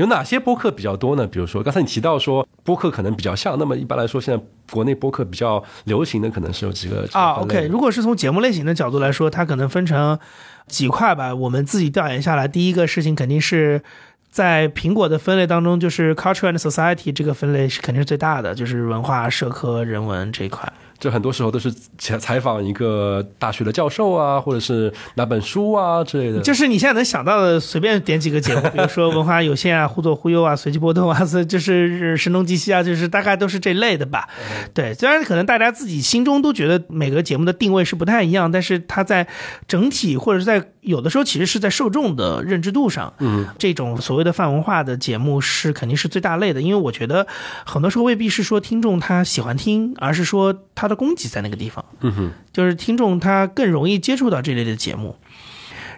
[0.00, 1.26] 有哪些播客比较多呢？
[1.26, 7.32] 比如说，刚才你提到说播客可能比较像，那么一般来说，现在国内播客比较流行的可能是有几个啊。
[7.34, 10.18] OK，如果是从节目类型的角度来说，它可能分成
[10.66, 11.34] 几块吧。
[11.34, 13.82] 我们自己调研下来，第一个事情肯定是
[14.30, 20.72] 在苹果的分类当中，就是 Culture and Society 这个分类是肯定是最大的，就是文化、社科、人文这一块。
[21.00, 26.40] 这很多时候都是采采访一个大学的教授啊，或者是哪本书啊之类的。
[26.42, 34.28] 就是你现在能想到的，随便点几个节目，比如说文化有限啊、 忽左忽右啊、随机波动啊， 就是声东击西啊，就是大概都是这类的吧。
[34.74, 39.26] 对，虽然可能大家自己心中都觉得每个节目的定位是不太一样，但是它在
[39.66, 47.26] 整体或者是在有的时候其实是在受众的认知度上，嗯，这种所谓的泛文化的节目是肯定是最大类的，因为我觉得
[47.64, 50.89] 很多时候未必是说听众他喜欢听，而是说他。
[50.90, 55.16] 的供给在那个地方，嗯哼，就是听众他更容易接触到这类的节目。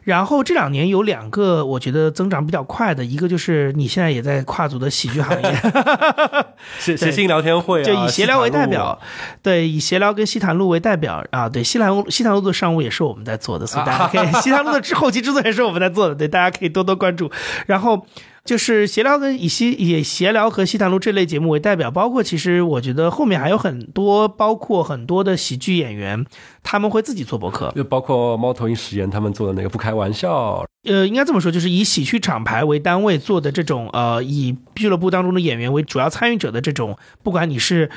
[0.04, 5.56] 然后这两年有两个我觉得增长比较快的，一个就是你现在也在跨足的喜剧行业，
[6.80, 8.98] 写写信聊天会，就以闲聊为代表，
[9.42, 17.30] 对，以闲聊跟西坛路为代表啊，对，西坛西坛路的商务也是我们在做的，所以大家可以 西坛路的后期制作也是我们在做的，对，大家可以多多关注。
[17.66, 18.04] 然后。
[18.44, 26.26] 就是闲聊跟以西以闲聊和西谈路这类节目为代表，包括其实我觉得后面还有很多，包括很多的喜剧演员，
[26.62, 30.64] 他们会自己做博客，就包括猫头鹰实验他们做的那个不开玩笑。
[30.84, 37.90] 呃，应该这么说，就是以喜剧厂牌为单位做的这种，呃，以俱乐部当中的演员为主要参与者的这种，不管你是。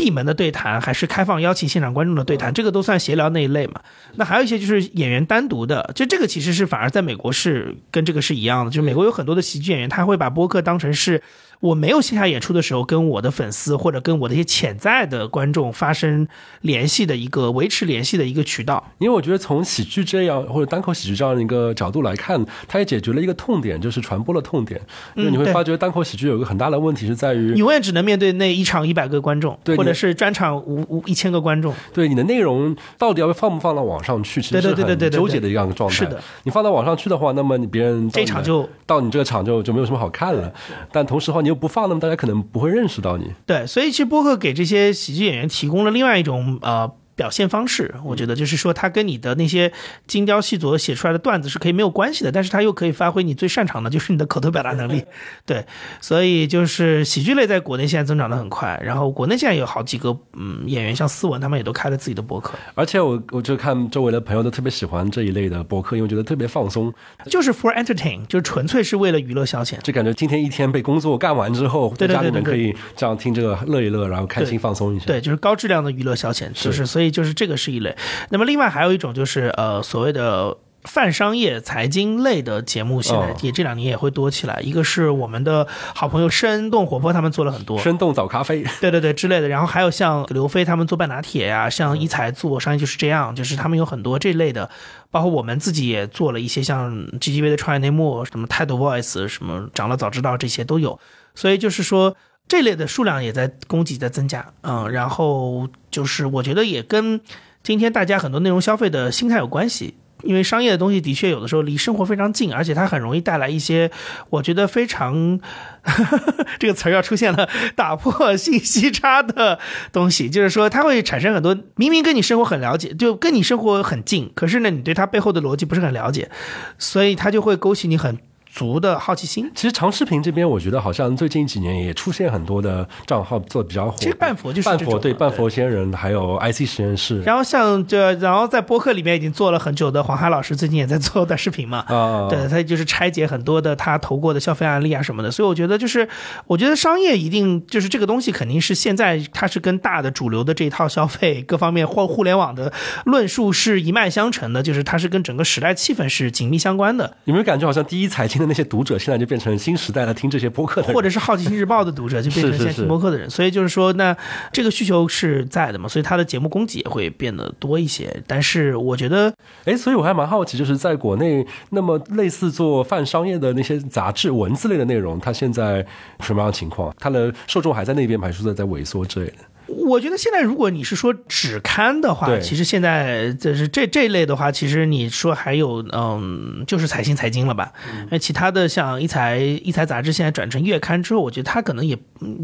[0.00, 3.82] 闭门的对谈还是开放邀请现场观众的对谈，这个都算闲聊那一类嘛？
[4.14, 11.22] 那还有一些就是演员单独的，就这个其实是反而在美国是跟这个是一样的，就美国有很多的喜剧演员，他会把播客当成是
[11.60, 16.26] 我没有线下演出的时候，跟我的粉丝或者跟我的一些潜在的观众发生
[16.62, 18.82] 联系的一个维持联系的一个渠道。
[18.98, 24.80] 因为我觉得从喜剧这样或者单口喜剧这样一个角度来看，它也解决了一个痛点，就是传播的痛点。
[25.14, 31.74] 因为你会发觉单口喜剧有一个很大的问题是在于，你永远只能面对那一场一百个观众，对，或者是专场五五一千个观众。
[31.92, 35.96] 对，你的内容到底要放不放到网上去，其实是很纠结的一样的状态。
[35.96, 40.50] 是的，你放到网上去的话，那么你别人这场就到你这个场就就没有什么好看了。
[40.90, 43.26] 但同时的话，你又不放，那么大家可能不会认识到你。
[43.44, 46.90] 对，所以其实播客给这些喜剧演员提供了另外一种呃。
[47.20, 49.70] 表现方式，我觉得就是说，它跟你的那些
[50.06, 55.04] 精雕细琢写出来的段子是可以没有关系的，但是它又可以发挥你最擅长的，就是你的口头表达能力。
[55.44, 55.66] 对，
[56.00, 62.54] 所以就是喜剧类在国内现在增长的很快，然后国内现在有好几个嗯演员，像思文他们也都开了自己的博客。
[62.74, 66.90] 而且我我就看周围的朋友都特别喜欢这一类的博客，因为觉得特别放松，
[67.26, 69.78] 就是 for entertain，就是纯粹是为了娱乐消遣。
[69.82, 75.04] 就感觉今天一天被工作干完之后，在家里面可以这样听这个乐一乐，然后开心放松一下。
[75.04, 77.96] 对，就是高质量的娱乐消遣，就是所以就是这个是一类。
[78.30, 84.60] 那么，另外还有一种就是呃，所谓的泛商业、财经类的节目，现在也这两年也会多起来。
[84.60, 89.48] 一个是我们的好朋友生动活泼，他们做了很多生动早咖啡，对对对之类的。
[89.48, 94.70] 然后还有像刘飞他们做半拿铁呀，像一财做商业就是这样，就是他们有很多这类的。
[95.10, 100.98] 包括我们自己也做了一些像 GGV 的创业内幕，什么态度 Voice，什么长了早知道这些都有。
[101.34, 102.16] 所以就是说。
[102.48, 107.20] 这类的数量也在供给在增加，嗯，然后就是我觉得也跟
[107.62, 113.90] 今天大家很多内容消费的心态有关系，因为商业的东西的确有的时候离生活非常近，而且它很容易带来一些
[114.30, 115.40] 我觉得非常
[116.58, 119.58] 这个词儿要出现了，打破信息差的
[119.92, 126.30] 东西，就是说它会产生很多明明跟你生活很了解，就跟你生活很近，可是呢你对它背后的逻辑不是很了解，
[126.78, 128.18] 所以它就会勾起你很。
[128.52, 129.50] 足的好奇心。
[129.54, 133.96] 其实长视频这边，我觉得好像最近几年也出现很多的账号做的比较火。
[133.96, 137.22] 其实半佛就是半佛对半佛仙人，还有 IC 实验室。
[137.22, 141.78] 然后像这，然后在播客里面已经做了很久的黄海老师，最近也在做短视频嘛。
[141.86, 145.30] 啊，对他就是拆解很多的他投过的消费案例啊什么的。
[145.30, 146.08] 所以我觉得就是，
[146.48, 152.72] 我觉得商业一定就是这个东西肯定是现在它是跟大的主流的这一套消费各方面或互联网的
[153.04, 157.16] 论述是一脉相承的，就是它是跟整个时代气氛是紧密相关的。
[157.26, 158.39] 有没有感觉好像第一财经？
[158.46, 164.16] 那些读者现在就变成新时代的听这些播客的，或者是好奇心日报的读者就变成现在听播客的人，所以就是说，那
[164.52, 168.22] 这个需求是在的嘛，所以他的节目供给也会变得多一些。
[168.26, 169.32] 但是我觉得，
[169.64, 175.84] 哎，所以我还蛮好奇，就是在国内，那么类似做泛商业的那些杂志文字类的内容，它现在
[176.20, 176.94] 什么样的情况？
[176.98, 179.36] 它的受众还在那边，还是在在萎缩之类的？
[179.76, 187.72] 我觉得现在如果你是说纸刊的话，其实现在就是这这一类的话，其实你说还有嗯，就是财新财经了吧？
[188.10, 191.96] 那其他的像一财一财杂志现在转成月刊之后，我觉得它可能也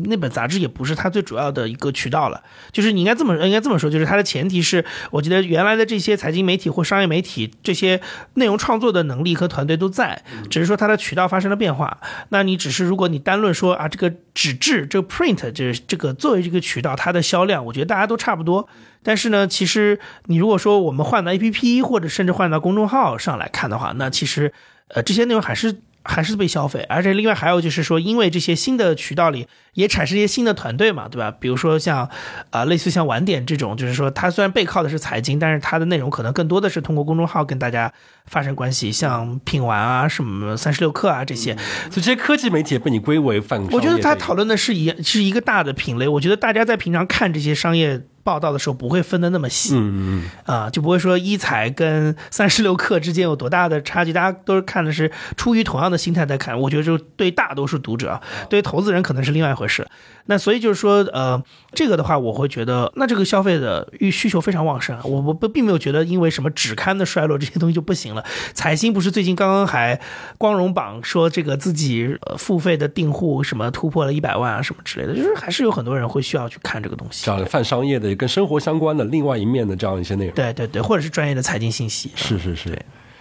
[0.04, 2.42] 那本杂志也不是它最主要的一个渠道了。
[2.70, 8.00] 就是你应该这么应该这么说，就是它的前提是，我觉得原来的这些财经媒体或商业媒体这些
[8.34, 11.98] 内容创作的能力和团队都在，只是说它的渠道发生了变化。
[12.28, 18.68] 那你只是如果你单论说啊，这个纸质这个 print 就是这个作为这个渠道，它的销量，我觉得大家都差不多。
[19.02, 24.52] 但是呢，其实你如果说我们换到 A P P 或者甚至换到公众号上来看的话，那其实
[24.88, 26.84] 呃这些内容还是还是被消费。
[26.88, 31.30] 而且另外还有就是说，因为这些新的渠道里也产生一些新的团队嘛，对吧？
[31.30, 32.10] 比如说像
[32.50, 37.92] 啊类似像晚点这种，就是说它虽然背靠的是财经，但是它的内容可能更多的是通过公众号跟大家
[38.26, 41.54] 发生关系，像品玩啊、什么三十六氪啊这些。
[41.90, 43.64] 所以这些科技媒体被你归为泛？
[43.70, 46.08] 我觉得他讨论的是一是一个大的品类。
[46.08, 48.02] 我觉得大家在平常看这些商业。
[48.26, 56.58] 报道的时候不会分的那么细，嗯嗯啊，就不会说一财跟三十六氪之间有多大的差距，大家都是看的是出于同样的心态在看。
[56.60, 59.86] 我觉得就对大多数读者，对于投资人可能是另外一回事。
[60.28, 61.40] 那所以就是说，呃，
[61.72, 64.98] 这个的话，我会觉得，那这个消费的欲需求非常旺盛。
[65.04, 68.24] 我我不并没有觉得因为什么纸刊的衰落这些东西就不行了。
[68.52, 70.00] 财新不是最近刚刚还
[70.36, 77.24] 光荣榜说这个自己付费的订户什么突破了一百万啊什么之类的，就是还是有很多人会需要去看这个东西。
[77.26, 80.34] 这样泛商业的跟生活相关的另外一面的这样一些内容。
[80.34, 82.10] 对对对，或者是专业的财经信息。
[82.16, 82.76] 是是是。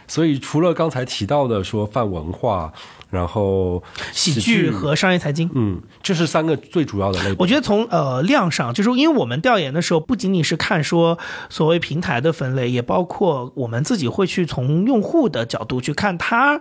[0.07, 2.73] 所以除了刚才提到的说泛文化。
[3.11, 7.33] 然后喜剧和商业财经，嗯，这是三个最主要的类。
[7.39, 16.59] 我觉得从呃量上，就是因为我们调研的时候，不仅仅是看说所谓平台的分类，也包括我们自己会去从用户的角度去看，他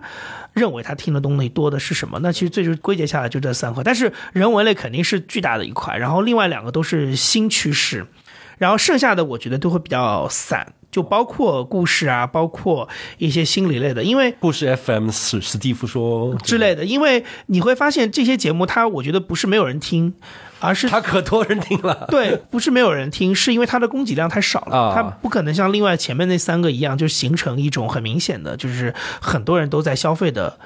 [0.53, 2.19] 认为他听的东西多的是什么。
[2.19, 8.05] 那其实最终归结下来就这三块，但是人文类肯定是巨大的一块，然后另外两个都是新趋势，
[8.57, 10.71] 然后剩下的我觉得都会比较散。
[10.95, 20.13] 就包括故事啊，包括一些心理类的，因为故事 FM 史史蒂夫说之类的，因为你会发现这些节目，它我觉得不是没有人听，
[20.61, 22.07] 而是他可多人听了。
[22.07, 30.57] 对，不是没有人听，是因为它的供给量太少了，啊它不可能像另外前面那三个一样，就形成一种很明显的，就是很多人都在消费的。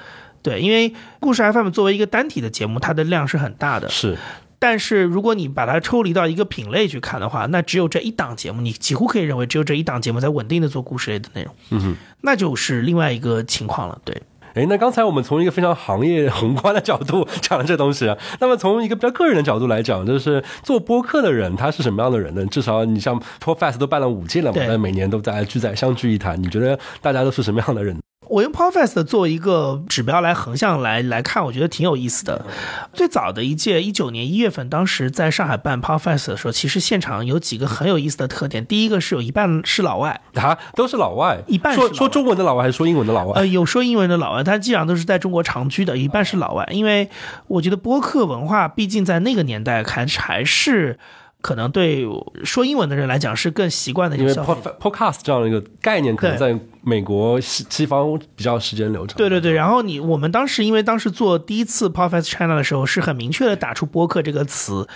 [0.42, 3.88] 对，因为故事 FM 作为一个单体的节目，它的量是很大的。
[3.88, 4.16] 是，
[4.60, 11.96] 但是如果你把它抽离到一个品类去看的话，那只有这一档节目，你几乎可以认为只有这一档节目在稳定的做故事类的内容，嗯哼。
[12.20, 13.98] 那就是另外一个情况了。
[14.04, 22.44] 对，哎，那刚才我们从一个非常行业宏观的角度讲了这东西啊，那么从一个比较个人的角度来讲，就是做播客的人他是什么样的人呢？
[22.46, 27.98] 至少你像 p r o f e s s 都办了五届了嘛，那每年都在聚在相聚一谈，你觉得大家都是什么样的人？
[28.28, 32.44] 我用 Podfest 做一个指标来横向来来看，我觉得挺有意思的。
[32.92, 38.64] 最早的一届，一九年一月份，当时在上海办 Podfest 的时候，其实现场有几个很有意思的特点。
[38.64, 43.32] 第一个是有一半是老外，啊，都是老外，一半是说说中文的老外还是说英文的老外？
[43.40, 46.68] 呃，有说英文的老外，他基本上都是在中国长居的，一半是老外。
[46.70, 47.08] 因为
[47.48, 50.98] 我觉得播客文化，毕竟在那个年代看还是
[51.40, 52.06] 可能对
[52.44, 59.16] 说英文的人来讲是更习惯的一因为个消费 pod podcast 这样的一个概念，可能在美国西西方比较时间流长。
[59.16, 64.86] 对对对，然后你我们当时因为当时做第一次 Podcast China 的时候，是很明确的打出播客这个词。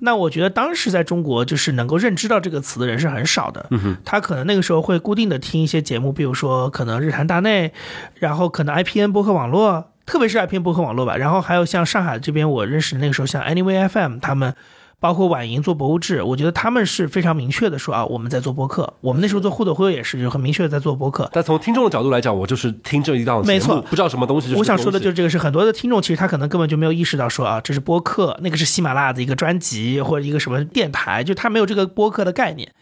[0.00, 3.66] 那我觉得当时在中国就是能够认知到这个词的人是很少的。
[3.70, 7.72] 嗯哼，他可能那个时候会固定的听一些节目，比如说可能日坛大内，
[8.14, 11.16] 然后可能 IPN 播客网络，特别是 IPN 播客网络吧。
[11.16, 14.54] 然后还有像上海这边我认识的那个时候像 Anyway FM 他们。
[15.00, 18.94] 包括婉莹做博物志，我觉得他们是非常明确的说啊，我们在做播客。
[19.00, 21.28] 我们那时候做互动会也是，就很明确的在做播客。
[21.32, 32.72] 但从听众的角度来讲，我就是听这一档节目，没错不知道什么东西就是我想说的就是是这个，是很多的听众其实他可能根本就没有意识到说啊，这是播客，那个是喜马拉雅的一个专辑或者一个什么电台，就他没有这个播客的概念。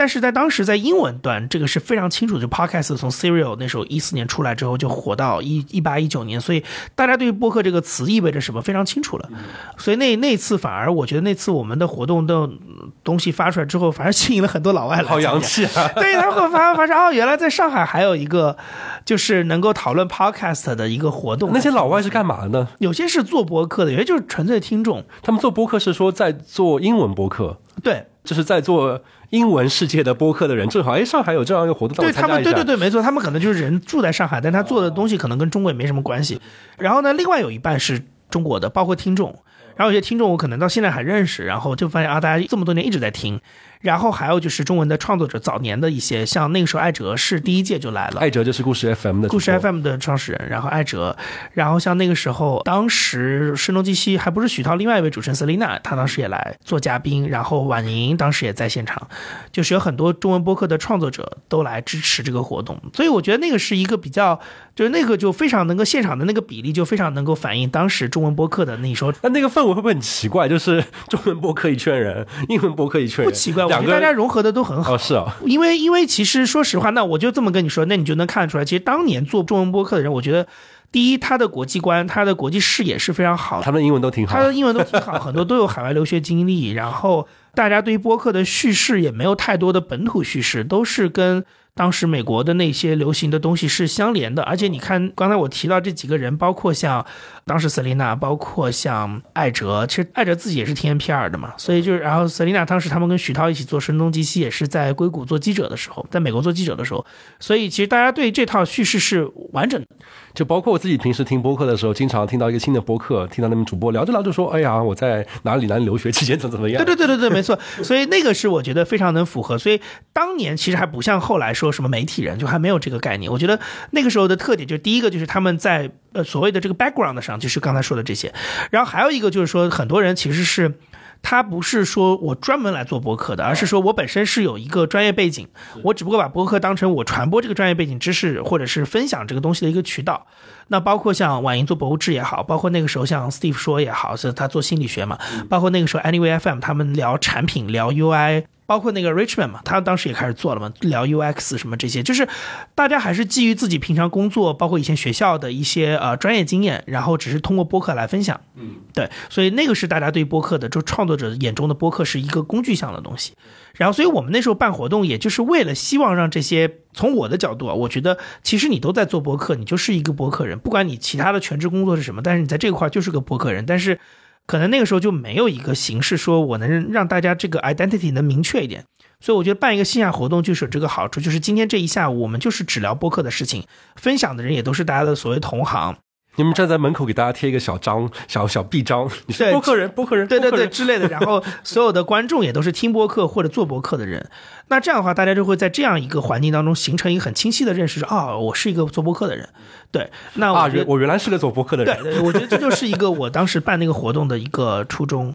[0.00, 2.40] 但是在当时，在英文端，这个是非常清楚的。
[2.40, 9.28] 就 Podcast 从 Serial 那时候一四年出来之后，就火到一一八一九年，所以大家对于播客这个词意味着什么非常清楚了。
[9.76, 15.02] 所以那那次反而我觉得那次我们的活动的嗯东西发出来之后，反而吸引了很多老外来。
[15.02, 15.38] 好洋。
[15.38, 15.86] 气啊！
[16.00, 18.56] 对，他会发发现哦，原来在上海还有一个
[19.04, 21.50] 就是能够讨论 podcast 的一个活动。
[21.52, 22.68] 那些老外是干嘛呢？
[22.78, 25.04] 有些是做播客的，有些就是纯粹听众。
[25.20, 32.42] 他们做播客是说在做英文播客，对，就是在做英文世界的播客的人，正好哎，上海有这样一个活动，对他们。
[32.42, 36.40] 对对对，没错，他们可能就是人住在上海，但他做的东西可能跟中国也没什么关系。
[36.78, 39.34] 然后呢，另外有一半是中国的，包括听众。
[39.76, 43.40] 然后有些听众我可能到现在还认识，然后就发现啊，大家这么多年一直在听。
[43.80, 51.16] 然后还有就是中文的创作者早年的一些，像那个时候艾哲是第一届就来了，艾哲就是故事 FM 的故事 FM 的创始人，然后艾哲，
[51.52, 59.08] 然后像那个时候，当时声东击西还不是许涛，另外一位主持人 Selina，她当时也来做嘉宾，然后婉宁当时也在现场，
[59.50, 64.38] 就是有很多中文播客的创作者都来支持这个活动，所以我觉得那个是一个比较，
[64.80, 70.48] 就是那个就非常能够现场的那个比例就非常能够反映当时中文播客的那时候那那个氛围会不会很奇怪？
[70.48, 74.94] 就是 中文播客一圈人，英文播客一圈人，不奇怪，我觉得大家融合的都很好。
[74.94, 80.46] 哦是啊，因为因为其实说实话，那我就这么跟你说，那你就能看得出来，其实当年做中文播客的人，我觉得
[80.90, 84.42] 第一他的国际观、他的国际视野是非常好的，他们的英文都挺好他。
[84.42, 91.44] 的英文都挺好，很多都有海外留学经历，然后大家对于播客的叙事也没有太多的本土叙事，都是跟。
[91.80, 97.06] 当时美国的那些流行的东西是相连的，而且你看，刚才我提到这几个人，包括像
[97.46, 107.06] 当时 Selina，包括像艾哲，其实艾哲自己也是听 NPR 的嘛，所以就是，然后 Selina 当时他们跟徐涛一起做《声东击西》，也是在硅谷做记者的时候，在美国做记者的时候，
[107.38, 109.86] 所以其实大家对这套叙事是完整的。
[110.34, 117.58] 就包括我自己平时听播客的时候，经常听到一个新的播客，听到那名主播聊着聊着说：“哎呀，我在哪里哪里留学期间怎么怎么样。”对对对对对，没错。
[117.82, 119.56] 所以那个是我觉得非常能符合。
[119.56, 119.80] 所以
[120.12, 123.30] 当年其实还不像后来说什么媒体人，就还没有这个概念。
[123.30, 123.58] 我觉得
[123.90, 128.32] 那个时候的特点就是第一个就是他们在呃所谓的这个 background 上，就是刚才说的这些。
[128.70, 130.78] 然后还有一个就是说，很多人其实是。
[131.22, 135.46] 他不是说我专门来做播客的，而是说我本身是有一个专业背景，
[135.82, 140.26] 我只不过把播客当成我传播这个专业背景知识或者是分享这个东西的一个渠道。
[140.68, 145.18] 那包括像婉莹做博物志也好，包括那个时候像 Steve 说也好，是他做心理学嘛，
[145.50, 152.28] 包括那个时候 Anyway FM 他们聊产品、聊 UI，包括那个 Richmond 嘛，他当时也开始做了嘛，聊 UX 什么这些，就是
[152.76, 158.40] 大家还是基于自己平常工作，包括以前学校的一些呃专业经验，然后只是通过播客来分享。
[158.54, 163.32] 嗯，对，所以那个是大家对播客的，就创作者眼中的播客是一个工具项的东西。
[163.74, 173.66] 然后，所以我们那时候办活动，也就是为了希望让这些，从我的角度啊，我觉得其实你都在做播客，你就是一个播客人，不管你其他的全职工作是什么，但是你在这块就是个播客人。
[173.66, 173.98] 但是，
[174.46, 178.84] 可能那个时候就没有一个形式说我能让大家这个 identity 能明确一点。
[179.20, 183.64] 所以我觉得办一个线下活动就是有这个好处，就是今天这一下午我们就是只聊播客的事情，
[183.96, 185.98] 分享的人也都是大家的所谓同行。
[186.40, 191.06] 你们站在门口给大家贴一个小章、小小臂章，你 是对播客人，播客人，对对对之类的。
[191.08, 194.30] 然后 所有的观众也都是听播客或者做播客的人，
[194.68, 199.46] 那这样的话，大家就会在这样一个环境当中形成一个很清晰的认识，说哦，我是一个做播客的人。
[199.90, 205.34] 对，那啊，我原我原来是个做播客的人，对对，我觉得这就是一个我当时办那个活动的一个初衷。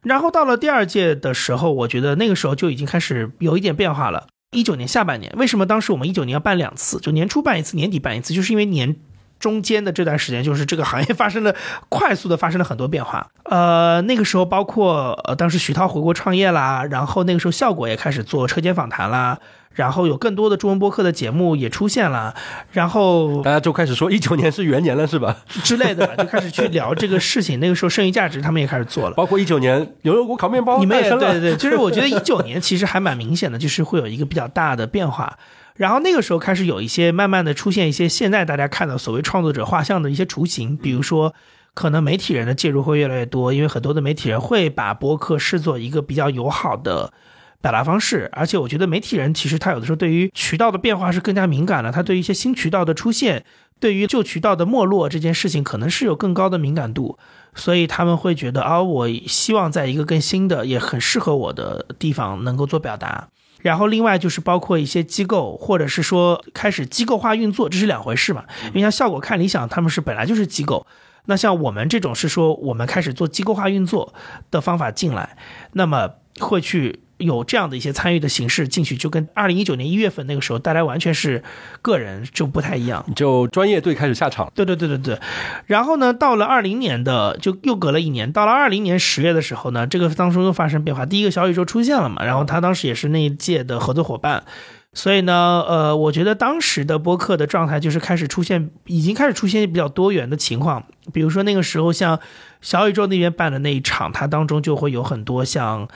[0.00, 4.28] 然后到了第二届的时候，我觉得那个时候就已经开始有一点变化了。
[4.52, 6.98] 一九年下半年，为什么当时我们一九年要办两次？
[7.00, 8.96] 就年初办一次，年底办一次，就是因为年
[9.38, 11.54] 中间的这段时间，就是这个行业发生了
[11.88, 13.28] 快速的发生了很多变化。
[13.44, 19.38] 呃，那个时候包括呃，当时徐涛回国创业啦，然后那个时候效果也开始做车间访谈啦，
[19.72, 22.34] 然后有更多的中文播客的节目也出现了，
[22.72, 25.36] 然后大家就开始说一九年是元年了，是吧？
[25.62, 27.60] 之类的，就开始去聊这个事情。
[27.60, 29.14] 那个时候，剩余价值他们也开始做了。
[29.14, 35.38] 包括一九年牛肉锅烤面包你们也 对对，就是我觉得一九年其实还蛮明显的，就是会有一个比较大的变化。
[35.78, 41.32] 然后那个时候开始有一些慢慢的出现一些现在大家看到所谓创作者画像的一些雏形，比如说
[41.72, 47.12] 可能媒体人的介入会越来越多，因为很多的媒体人会把播客视作一个比较友好的。
[47.60, 53.44] 表达方式，而且我觉得媒体人其实他有的时候对于渠道的变化是更加敏感的，他对于一些新渠道的出现，
[53.80, 57.18] 对于旧渠道的没落这件事情，可能是有更高的敏感度，
[57.56, 63.28] 所以他们会觉得啊，我希望在一个更新的、也很适合我的地方能够做表达。
[63.68, 68.44] 然后另外就是包括一些机构，或者是说开始机构化运作，这是两回事嘛。
[68.68, 70.86] 因为像效果看理想，他们是本来就是机构，
[71.26, 74.14] 那像我们这种是说我们开始做机构化运作
[74.50, 75.36] 的方法进来，
[75.74, 76.08] 那么
[76.40, 77.00] 会去。
[77.18, 81.42] 有这样的一些参与的形式进去，就跟二零一九年一月份那个时候，大家完全是
[81.82, 83.04] 个人就不太一样。
[83.16, 85.18] 就专业队开始下场，对对对对对。
[85.66, 91.04] 然后呢，到了二零年的就又隔了一年，到了二零年十月的时候呢，这个当中又发生变化。
[91.04, 94.44] 第一个小宇宙出现了嘛，然后他当时也是那一届的合作伙伴，
[94.92, 100.84] 所以呢，呃，我觉得当时的播客的状态就是开始出现，已经开始出现比较多元的情况。
[101.12, 102.20] 比如说那个时候，像
[102.60, 105.88] 小宇宙那边办的那一场，它当中就会有很多像。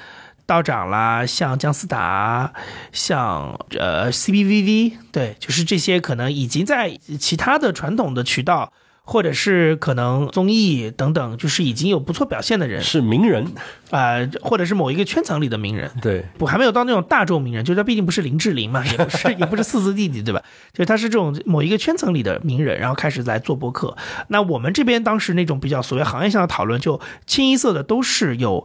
[0.47, 2.53] 道长啦，像姜思达，
[2.93, 8.73] 像呃 CBVV，对，就是这些可能已经在其他的传统的渠道，
[9.05, 13.45] 或者是可能综艺等等，就是已经有不错表现的人，是名人
[13.91, 20.41] 啊、或者是某一个圈层里的名人，对，不还没有到那种大众名人，就是他毕竟不是林志玲嘛， 也不是也不是四字弟弟，对吧？
[20.73, 23.97] 就是他是这种某一个圈层里的名人，然后开始来做播客。
[24.29, 28.65] 那我们这边当时那种比较所谓行业上的讨论，就清一色的都是有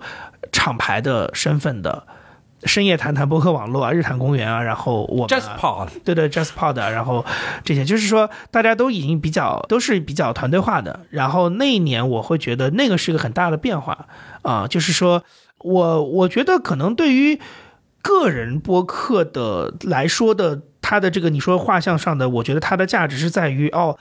[0.51, 2.05] 厂牌的身份的。
[2.67, 7.25] 深夜谈谈播客网络啊，日坛公园啊，然后我们 Just 啊 Pod，对对，JustPod，然后
[7.63, 10.99] 这些就是说，大家都已经比较都是比较团队化的。
[11.09, 14.07] 然后那一年，我会觉得那个是个很大的变化
[14.41, 15.23] 啊、就是说
[15.59, 17.39] 我我觉得可能对于
[18.01, 23.97] 个人播客的来说的，它的这个你说画像上的，我觉得它的价值是在于哦，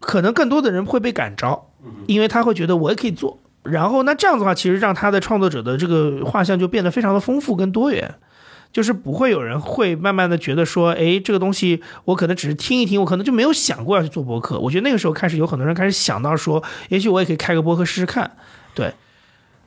[0.00, 1.70] 可能更多的人会被感召，
[2.06, 3.38] 因为他会觉得我也可以做。
[3.64, 8.14] 然后那这样子的话，其实让他的创作者的这个画像就变得非常的丰富跟多元。
[8.72, 14.58] 就是不会有人会慢慢的觉得说，哎，这个东西我可能只是听一听，我可能就没有想过要去做博客。
[14.58, 18.28] 我觉得那个时候开始有很多人开始想到说，也许我也可以开个博客试试看。
[18.74, 18.92] 对，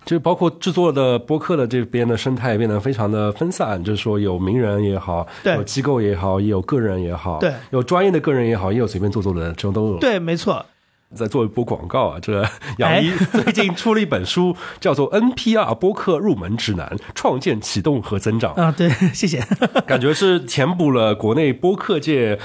[0.03, 9.99] 就包括制作的博客的这边的生态变得非常的分散，就是说有名人也好，对有机构也好，也有个人也好，对，有专业的个人也好，也有随便做做的，这种都有。
[9.99, 10.65] 对，没错。
[11.13, 19.41] 再做一波广告啊，这个杨一最近出了一本书，叫做《NPR 播客入门指南：创建、启动和增长》，啊，对， 谢谢。
[19.87, 22.39] 感觉是填补了国内播客界。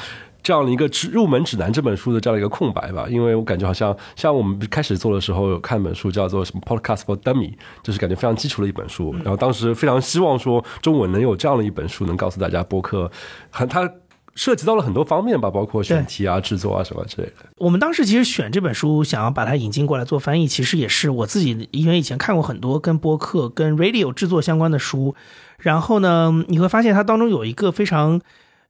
[0.44, 9.14] 这样的一个指入门指南这本书的这样的一个空白吧，因为我感觉好像像我们开始做的时候有看本书叫做什么 Podcast for Dummy，就是感觉非常基础的一本书。
[9.18, 13.08] 然后当时非常希望说中文能有这样的一本书，能告诉大家播客
[13.50, 13.88] 很它
[14.34, 17.34] 涉及到了很多方面吧，包括选题啊、制作啊什么之类的。
[17.58, 25.14] 我们当时其实选这本书，想要把它引进过来做翻译，其实也是我自己，因为以前看过很多跟播客、跟 radio 制作相关的书，
[25.58, 28.20] 然后呢，你会发现它当中有一个非常。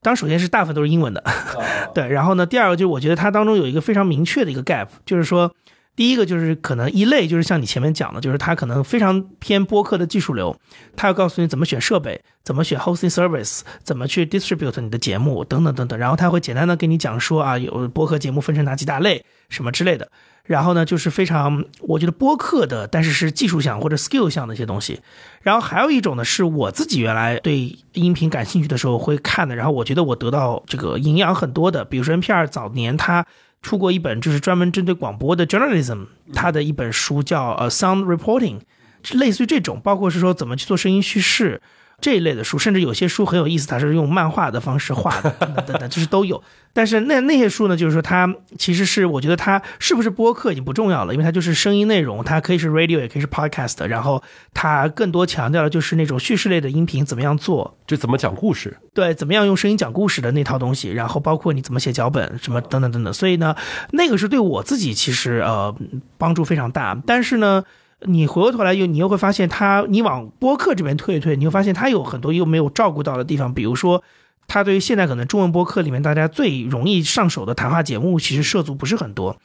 [0.05, 1.23] 当，首先是大部分都是英文的，
[1.95, 2.09] 对。
[2.09, 5.55] 然后呢，第二个就是我觉得它当中有一个非常明确的一个 gap，就是说，
[5.95, 10.57] 第一个就是可能一类就是像你前面讲的，就是它可能非常偏播客的技术流，
[10.97, 15.99] 它要告诉你怎么选设备，怎么选 hosting service，怎么去 distribute 你的节目等等等等。
[15.99, 20.11] 然后他会简单的跟你讲说啊，有播客节目分成哪几大类，什么之类的。
[20.45, 25.01] 然后呢，就是非常我觉得播客的，但是是技术项或者 skill 项的一些东西。
[25.41, 33.25] 然后还有一种呢，是我自己原来对音频感兴趣的时候会看的，然后我觉得我得到这个营养很多的，比如说 NPR 早年它
[33.63, 38.61] 出过一本就是专门针对广播的 journalism，他的一本书叫呃 Sound Reporting，
[39.03, 41.63] 是类似于这种，包括是说怎么去做声音叙事。
[42.03, 46.43] 这一类的书，甚至有些书很有意思，它是用漫画的方式画的，等等等等，就是都有。
[46.75, 54.23] 但是那那些书呢，就是说它其实是我觉得它是不是播客已经不重要了，因为它就是声音内容，它可以是 radio 也可以是 podcast，然后
[54.53, 63.13] 它更多强调的就是那种叙事类的音频怎么样做，就怎么讲故事，对，怎么样用声音讲故事的那套东西，然后包括你怎么写脚本什么等等等等。
[63.13, 63.55] 所以呢，
[63.93, 65.75] 那个是对我自己其实呃
[66.19, 67.63] 帮助非常大，但是呢。
[68.07, 73.53] 你回过头来又你又会发现，他你往播客这边退一退，你会发现他有很多又没有照顾到的地方。
[73.53, 74.03] 比如说，
[74.47, 79.37] 他对于现在可能中文播客里面大家最容易上手的谈话节目，其实涉足不是很多。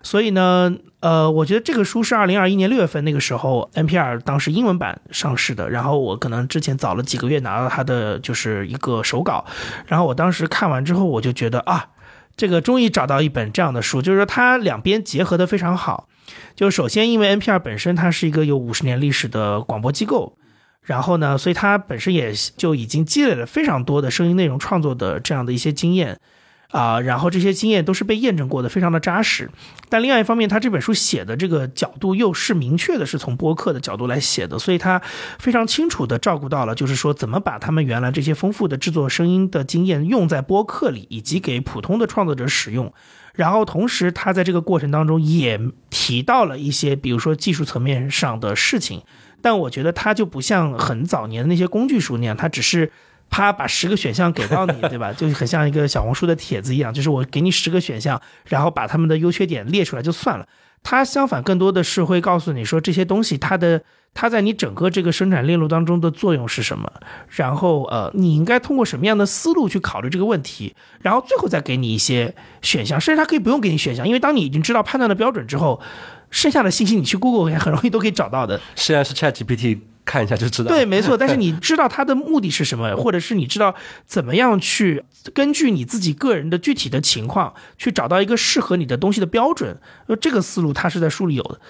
[0.00, 9.44] 所以呢，呃，我觉得这个书是二零二一年六月份那个时候 NPR 当时英文版上市的，然后我可能之前早了几个月拿到它的就是一个手稿，
[9.86, 11.88] 然后我当时看完之后，我就觉得啊，
[12.36, 16.07] 这个终于找到一本这样的书，就是说它两边结合的非常好。
[16.54, 20.36] 就首先，因为 NPR 本身它是一个有五十年历史的广播机构，
[20.82, 26.18] 然后呢，所以它本身也就已经积累了非常多的声音内容创作的这样的一些经验
[26.70, 29.50] 啊，然后这些经验都是被验证过的，非常的扎实。
[29.88, 35.00] 但另外一方面，他这本书写的这个角度又是明确的，是从播客的角度来写的，所以他
[35.38, 42.92] 非常清楚的照顾到了，就是说怎么把他们原来这些丰富的制作声音的经验用在播客里，以及给普通的创作者使用。
[43.38, 45.60] 然后同时，他在这个过程当中也
[45.90, 49.00] 提到了一些，比如说技术层面上的事情。
[49.40, 52.90] 但我觉得他就不像很早年的那些工具书那样，他只是
[53.30, 55.12] 啪把十个选项给到你，对吧？
[55.16, 60.44] 就很像一个小红书的帖子一样，就是我给你十个选项，然后把他们的优缺点列出来就算了。
[60.82, 63.82] 它相反，更多的是会告诉你说这些东西它的。
[64.14, 66.90] 它在你整个这个生产链路当中的作用是什么？
[67.28, 70.74] 然后呃，你应该通过什么样的思路去考虑这个问题？
[71.02, 75.80] 然后最后再给你一些选项，甚至它可以不用给你选项，因为当你已经知道判断的标准之后，
[76.30, 78.60] 剩下的信息你去 Google 也很容易都可以找到的。
[78.74, 79.78] 虽然是 ChatGPT
[80.08, 80.70] 看一下就知道。
[80.70, 81.18] 对，没错。
[81.18, 83.74] 但是 你知道它的目的是什么，或者是你知道
[84.06, 85.04] 怎么样去
[85.34, 91.60] 根据你自己个人的具体的情况去找到一个适合你的东西的标准，呃，这个思路它是在书里有的。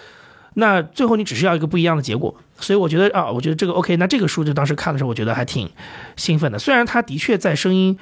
[0.54, 3.96] 那最后你只是要一个不一样的结果，所以我觉得啊，我觉得这个 OK。
[3.96, 5.68] 那这个书就当时看的时候，我觉得还挺
[6.16, 6.58] 兴奋的。
[6.58, 7.98] 虽然它的确在声音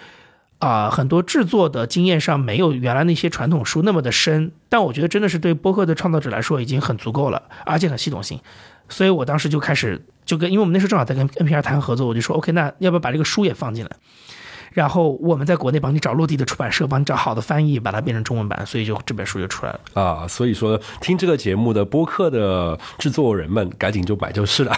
[0.58, 8.40] 啊很多制作的经验上没有原来那些传统书那么的深，但我觉得真的是对播客的创作者来说已经很足够了，而且很系统性。
[8.88, 13.90] 所以我当时就开始就跟，因为我们那时候正好在跟 NPR 谈合作，我就说 OK，那要不要把这个书也放进来？
[14.76, 20.28] 然后我们在国内帮你找落地的出版社，帮你找好的翻译，把它变成中文版，所以就这本书就出来了啊。
[20.28, 24.76] 所以说，听这个节目的播客的制作人们，赶紧就买就是了。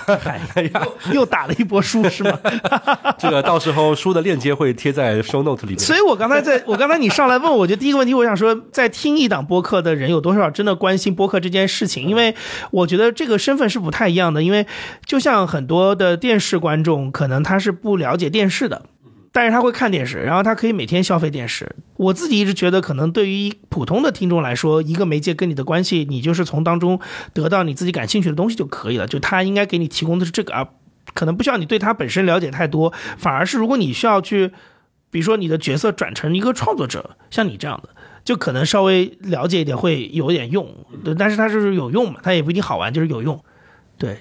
[0.54, 2.38] 哎呀，又打了一波书是吗？
[3.18, 5.78] 这个到时候书的链接会贴在 show note 里面。
[5.80, 12.06] 所以我刚才在 我刚才你上来问我，就第一个问题，我想说，在听一档播客的人有多少真的关心播客这件事情？
[12.08, 12.32] 因为
[12.70, 14.64] 我觉得这个身份是不太一样的，因为
[15.04, 18.82] 就像很多的电视观众，可能他是不了解电视的。
[19.30, 21.76] 但是他会看电视，然后他可以每天消费电视。
[21.96, 26.98] 我自己一直觉得，可能对于普通的听众来说，一个媒介跟你的关系，你就是从当中
[27.34, 29.06] 得到你自己感兴趣的东西就可以了。
[29.06, 30.68] 就他应该给你提供的是这个，啊
[31.14, 32.92] 可能不需要你对他本身了解太多。
[33.16, 34.52] 反而是如果你需要去，
[35.10, 37.90] 比如说你的角色转成一个创作者，像你这样的，
[38.24, 40.66] 就可能稍微了解一点会有点用。
[41.04, 43.42] 对但是它就是有用嘛，它也不一定好玩，就是有用。
[43.98, 44.18] 对。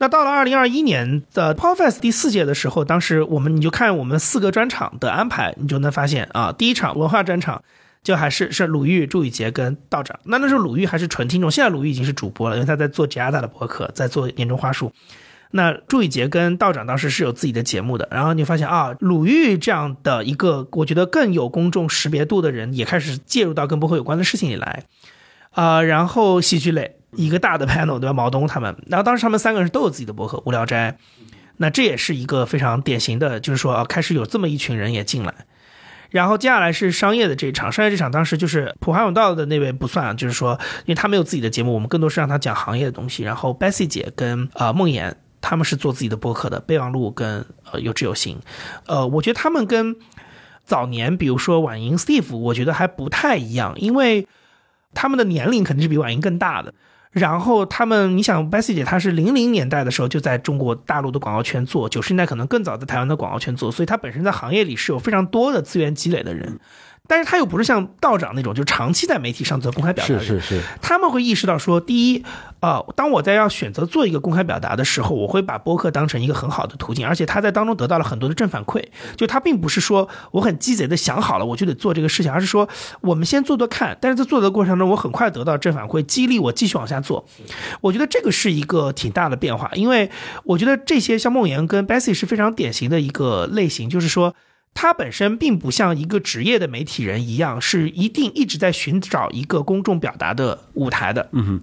[0.00, 7.62] 那到了二零二一年的 p o f e s t 第四届的时候，当时我们你就看我们四个专场的安排，你就能发现啊，第一场文化专场
[8.04, 10.20] 就还是是鲁豫、朱宇杰跟道长。
[10.24, 14.92] 那那时候鲁豫还是纯听众，现在鲁豫已经是主播了，因为他在做吉亚达的博客，在做年终花束。
[15.50, 24.84] 那朱宇杰跟道长当时是有自己的节目的，然后你发现啊，鲁豫这样的一个我觉得更有公众识别度的人，也开始介入到跟播客有关的事情里来
[25.50, 26.97] 啊，然后戏剧类。
[27.12, 28.12] 一个大的 panel 对吧？
[28.12, 30.92] 毛东他们，然后当时他们三个人都有自己的博客《无聊斋》，
[31.56, 35.34] 那这也是一个非常典型的，就是说啊，开始有这么一群人也进来。
[36.10, 43.22] 然后接下来是商业的这一场，商业这场当时就是普华永道的那位不算，就是说因为他没有自己的节目，我们更多是让他讲行业的东西。
[43.24, 48.38] 然后 Bessy 姐跟呃梦妍他们是做自己的博客的，备忘录跟呃有志有行，
[48.86, 49.96] 呃，我觉得他们跟
[50.64, 54.26] 早年比如说婉莹 Steve，我觉得还不太一样，因为
[54.94, 56.72] 他们的年龄肯定是比婉莹更大的。
[57.18, 66.58] 然后他们，你想，Bessie 姐她是零零年代的时候就在中国大陆的广告圈做，九十年代可能更早在台湾的广告圈做，所以她本身在行业里是有非常多的资源积累的人。
[67.08, 70.24] 但是他又不是像道长那种，就长期在媒体上做公开表达的人。
[70.24, 72.22] 是是是，他们会意识到说，第一，
[72.60, 78.84] 呃，当我在要选择做一个公开表达的时候，我会把播客当成一个很好的途径，而且他在当中得到了很多的正反馈。
[79.16, 82.68] 就他并不是说我很鸡贼的想好了我就得做这个事情，而是说
[83.00, 87.24] 我们先做做看，但是在做的过程中，我很快得到正反馈，激励我继续往下做。
[87.80, 90.10] 我觉得这个是一个挺大的变化，因为
[90.44, 94.34] 我觉得这些像梦妍跟 Bessy 是非常典型的一个类型，就是说。
[94.80, 101.28] 他本身并不像一个职业的媒体人一样，是一定一直在寻找一个公众表达的舞台的。
[101.32, 101.60] 嗯哼，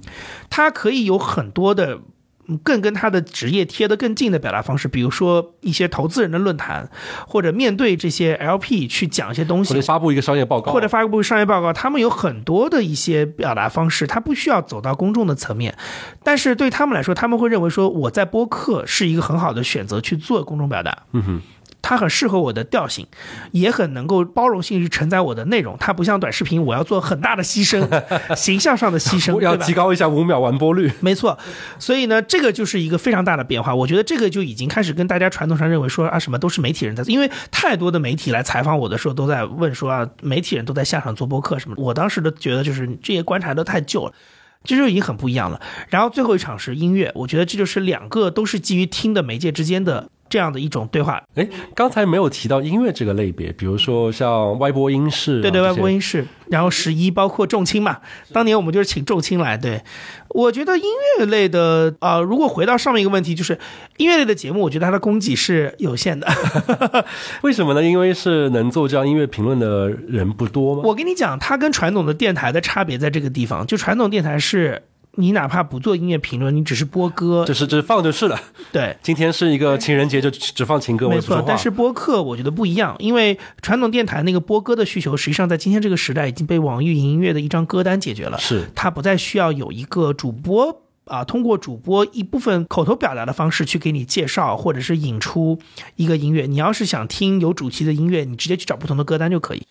[0.50, 2.02] 他可以有很多的
[2.50, 6.90] 嗯更跟他的职业贴得更近的表达方式，比如说一些投资人的论坛，
[7.26, 9.86] 或者面对这些 LP 去讲一些东西或者。
[9.86, 15.74] 发布一个商业报告，或者发布商业报告，他们有很多的一些表达方式，他不需要走到公众的层面，
[16.22, 21.04] 但是对他们来说，他们会认为说我在播客是一个很好的选择去做公众表达。
[21.14, 21.42] 嗯哼，
[21.88, 23.06] 它很适合我的调性，
[23.52, 25.78] 也很能够包容性去承载我的内容。
[25.80, 27.88] 它不像短视频，我要做很大的牺牲，
[28.36, 30.92] 形象上的牺牲， 我要提高一下五秒完播率。
[31.00, 31.38] 没错，
[31.78, 33.76] 所以呢，这个就是一个非常大的变化。
[33.76, 41.76] 我觉得这个就已经开始跟大家传统上认为说啊，什么都是媒体人在做，因为太多的媒体来采访我的时候，都在问说啊，媒体人都在下场做播客什么。
[41.78, 44.14] 我当时都觉得就是这些观察都太旧了。
[44.68, 45.62] 这就已经很不一样了。
[45.90, 51.22] 然后最后一场是音乐，我觉得这就是两个都是基于听的媒介之间的这样的一种对话。
[51.36, 58.00] 哎，刚才没有提到音乐这个类别，比如说像歪播音室啊，对对，外这些播音室，然后十一包括重青嘛，
[58.34, 59.58] 当年我们就是请重青来。
[59.58, 59.82] 对，
[60.30, 60.84] 我觉得音
[61.20, 63.58] 乐类的啊、如果回到上面一个问题，就是
[63.98, 66.28] 音乐类的节目，我觉得它的供给是有限的。
[67.42, 67.84] 为什么呢？
[67.84, 70.82] 因为是能做这样音乐评论的人不多吗？
[70.86, 74.84] 我跟你讲，它跟传统的电台的差别在这个地方，就传统电台是。
[75.18, 78.40] 你哪怕不做音乐评论，你只是播歌，就是这放就是了。
[78.72, 81.20] 对，今天是一个情人节，就只只放情歌，没。
[81.20, 88.38] 错但是播客我觉得不一样，因为传统电台那个播歌的需求，实际上在今天这个时代已经被网易云音乐的一张歌单解决了。
[88.38, 95.58] 是它不再需要有一个主播啊，通过主播一部分口头表达的方式去给你介绍，或者是引出
[95.96, 96.46] 一个音乐。
[96.46, 99.66] 你要是想听有主题的音乐，你直接去找不同的歌单就可以。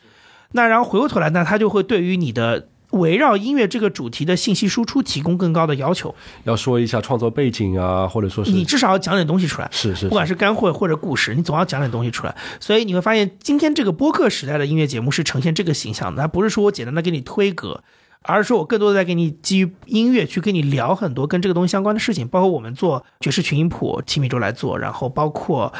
[0.53, 6.14] 那然后回过头来那，它就会对于你的围绕音乐这个主题的信息输出提供更高的要求。
[6.45, 9.68] 要说一下创作背景啊，或者说是你至少要讲点东西出来。
[9.70, 12.34] 是是不管是干货或者故事，你总要讲点东西出来。
[12.59, 17.82] 所以你会发现，今天这个播客时代的音乐节目是呈现这个形象的，它不是说我简单的给你推歌，
[18.22, 25.72] 而是说我更多的在给你基于音乐去跟你聊很多跟这个东西相关的事情，包括我们做爵士群音谱，七米周来做，然后包括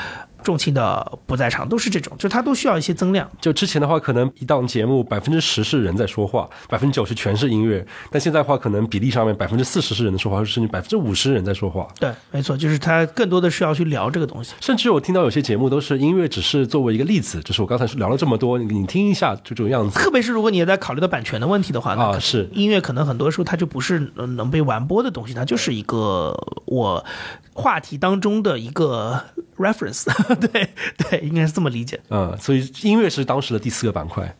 [0.45, 3.29] 重庆的不在场，都是这种，就它都需要一些增量。
[3.41, 7.85] 就之前的话，可能一档节目百分之十是人在说话，百分之九十全是音乐。
[8.11, 11.89] 但现在的话，可能比例上面百分之四十是人的说话，甚至百分之五十人在说话。
[11.99, 14.55] 对，没错，就是它更多的是要去聊这个东西。
[14.61, 22.19] 甚至我听到有些节目都是音乐只是作为一个例子，就是我刚才聊了这么多，你你听一下就这种样子特别是如果你也在考虑到版权的问题的话，啊。
[22.19, 26.35] 是音乐可能很多时候它就不是呃能被完播的东西，它就是一个
[26.65, 27.05] 我
[27.53, 29.23] 话题当中的一个
[29.59, 30.05] reference，
[30.41, 32.01] 对对，应该是这么理解。
[32.11, 34.37] 嗯，所以音乐是当时的第四个板块。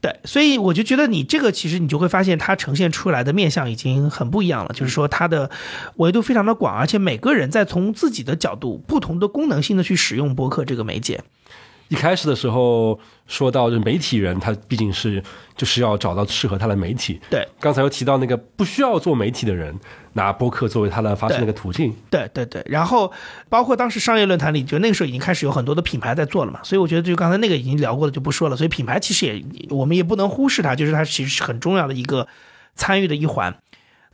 [0.00, 5.50] 对，所以我就觉得你这个其实你就会发现它呈现出来的面相已经很不一样了，就是说它的
[5.96, 11.20] 维度非常的广，而且每个人在从自己的角度、不同的功能性的去使用播客这个媒介。
[11.88, 15.22] 一开始的时候说到，就是媒体人，他毕竟是
[15.56, 17.20] 就是要找到适合他的媒体。
[17.30, 19.74] 对刚才又提到那个不需要做媒体的人，
[20.12, 21.94] 拿播客作为他的发声的一个途径。
[22.10, 23.10] 对对对，然后
[23.48, 28.56] 包括当时商业论坛里，就那个时候已经开始有很多的品牌在做了嘛，所以我觉得就刚才那个已经聊过了，就不说了。
[28.56, 32.28] 所以品牌其实也我们也不能忽视它，就是它其实是很重要的一个
[32.74, 33.56] 参与的一环。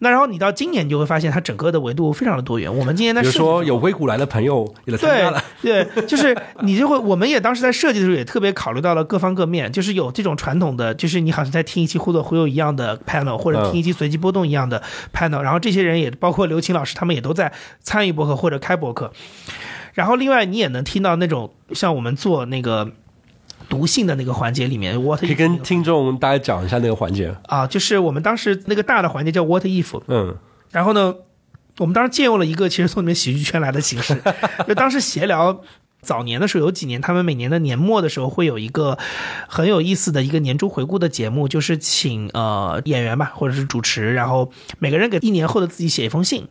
[0.01, 2.74] 那然后你到今年，你就会发现它整个的维度非常的多元。
[2.74, 14.82] 我们今年在比如说有硅谷来的朋友也来参加了，对对，就是你就会，我们也当时在设计的时候也特别考虑到了各方各面，就是有这种传统的，就是你好像在听一期忽左忽右一样的 panel，或者听一期随机波动一样的
[15.12, 19.12] panel，、然后这些人也包括刘琴老师，他们也都在参与博客或者开博客。
[19.92, 22.90] 然后另外你也能听到那种像我们做那个
[23.69, 27.35] 读信的那个环节里面，what 可以跟听众大家讲一下那个环节。
[27.47, 30.37] 啊，就是我们当时那个大的环节叫 what if，嗯，
[30.71, 31.15] 然后呢，
[31.79, 34.21] 我们当时借用了一个其实从里面喜剧圈来的形式，
[34.67, 35.61] 就当时闲聊。
[36.03, 38.99] 早年的时候，有几年他们每年的年末的时候会有一个
[39.49, 46.47] 很有意思的一个年终回顾的节目，就是请呃演员吧，或者是主持，然后每个人给一年后的自己写一封信，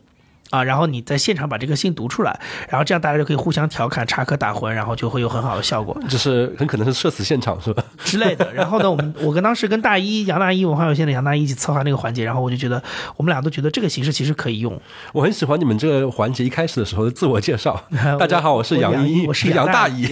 [0.54, 2.38] 啊，然后你在现场把这个信读出来，
[2.68, 5.96] 然后这样大家就可以互相调侃、插科打诨，然后就会有很好的效果。
[6.08, 7.82] 就是很可能是社死现场是吧？
[8.04, 8.52] 之类的。
[8.54, 12.80] 然后呢，我们我跟当时跟大一杨大一文化有限的杨大一一起策划那个环节，然后我就觉得
[13.16, 14.80] 我们俩都觉得这个形式其实可以用。
[15.12, 17.82] 我很喜欢你们这个环节一开始的时候的自我介绍。
[18.20, 20.06] 大家好，我是杨一，我是杨大一。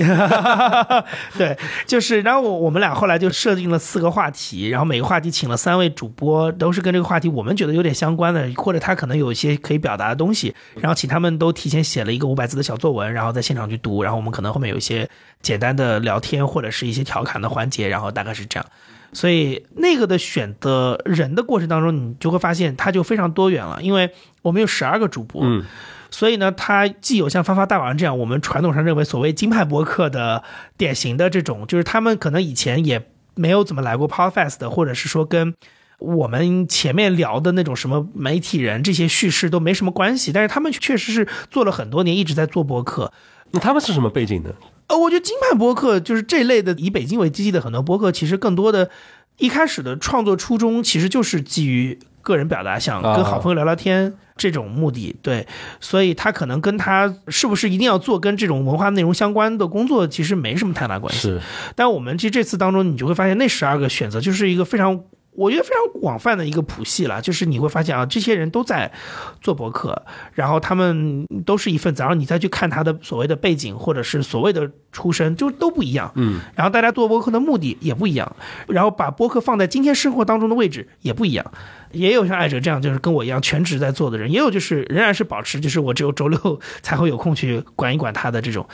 [1.38, 10.31] 对，就是然后我我们俩后来就设定了四个话题，然后每个话题请了三位主播，都是跟这个话题我们觉得有点相关的，或者他可能有一些可以表达的东西，
[10.80, 11.12] 然后请。
[11.12, 15.06] 他们都提前写了一个五百字的小作文，然后在现场去读，然后我们可能后面有一些
[15.42, 18.66] 简单的聊天或者是一些调侃的环节，然后大概是这样。
[19.12, 24.10] 所以那个的选择人的过程当中，你就会发现它就非常多元了，因为
[24.40, 25.64] 我们有十二个主播，嗯，
[26.10, 30.42] 所以呢，它既有像发发大王这样我们传统上认为所谓金牌博客的
[30.78, 35.54] 典型的这种，就是他们可能以前也没有怎么来过 Podcast，或者是说跟。
[36.03, 43.12] 我们前面聊的那种什么媒体人这些叙事都没什么关系，但是他们确实是做了很多年，一直在做博客。
[43.53, 44.50] 那他们是什么背景呢？
[44.88, 48.90] 呃，我觉得金牌博客就是这类的以北京为基地的很多博客，其实更多的
[49.38, 55.14] 一开始的创作初衷其实就是基于个人表达，想跟好朋友聊聊天这种目的。
[55.22, 55.46] 对，
[55.80, 61.20] 所以他可能跟他是不是一定要做跟这种文化内容相关的工作，其实没什么太大关系。
[61.20, 61.40] 是，
[61.76, 65.00] 但我们其实这次当中，你就会发现那十二个选择就是一个非常。
[65.34, 68.92] 我觉得非常广泛的一个谱系了，就是你会发现啊，这些人都在
[69.40, 70.02] 做博客，
[70.34, 76.12] 然后他们都是一份子，然后你再去看他的所谓的背景或者是所谓的出身，就都不一样。
[76.16, 78.36] 嗯，然后大家做博客的目的也不一样，
[78.68, 81.50] 然后把博客放在今天生活当中的位置也不一样。
[81.92, 88.66] 也有像艾哲这样，就是跟我一样全职在做的人，也有就是仍然是保持，就是我只有周六才会有空去管一管他的这种。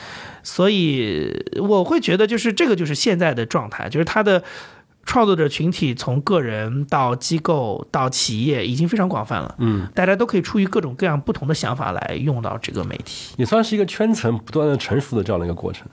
[0.42, 4.42] 所以我会觉得，就是这个就是现在的状态，就是他的。
[5.09, 15.88] 创作者群体从个人到机构到企业已经非常广泛了，嗯，大家都可以出于各种各样不同的想法来用到这个媒体，也算是一个圈层不断的成熟的这样的一个过程。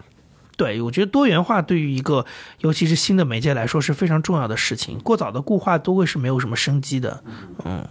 [0.57, 2.26] 对，我觉得多元化对于一个
[2.59, 7.24] 尤其是新的媒介来说是非常重要的事情，过早的固化都会是没有什么生机的，
[7.63, 7.88] 嗯。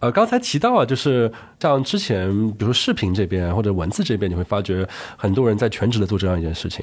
[0.00, 1.30] 呃，刚才提到啊，就是
[1.60, 4.86] 像之前，比如说视频这边或者文字这边，你会发觉
[5.16, 6.82] 很多人在全职的做这样一件事情，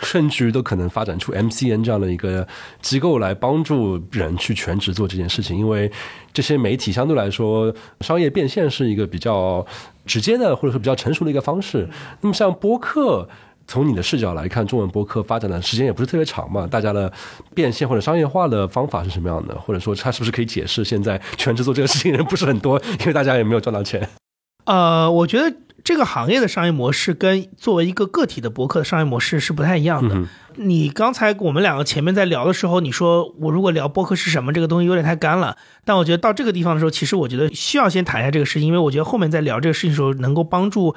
[0.00, 2.46] 甚至于都可能发展出 MCN 这样的一个
[2.82, 5.90] 机构来帮助人去全职做这件事情，因为
[6.32, 9.64] 这些媒体相对来说商业变现是一个比较
[10.04, 11.88] 直接的或者说比较成熟的一个方式。
[12.20, 13.28] 那么像播客。
[13.68, 17.12] 从你的视角来看，中文播客发展的时间也不是特别长嘛，大家的
[17.54, 19.54] 变现或者商业化的方法是什么样的？
[19.60, 24.08] 或者说，它是不是可以解释现在全职做这个事情人不是很多，因为大家也没有赚到钱？
[24.64, 25.54] 呃，我觉得
[25.84, 30.16] 这个行业的商业模式跟作为一个个体的博客的商业模式是不太一样的。
[30.56, 35.56] 你刚才我们两个前面在聊的时候，你说我如果聊博客是什么，这个东西有点太干了。
[35.84, 40.96] 但我觉得到这个地方的时候，其实我觉得需要先谈一下这个事情，因为我觉得后面在聊这个事情的时候，能够帮助。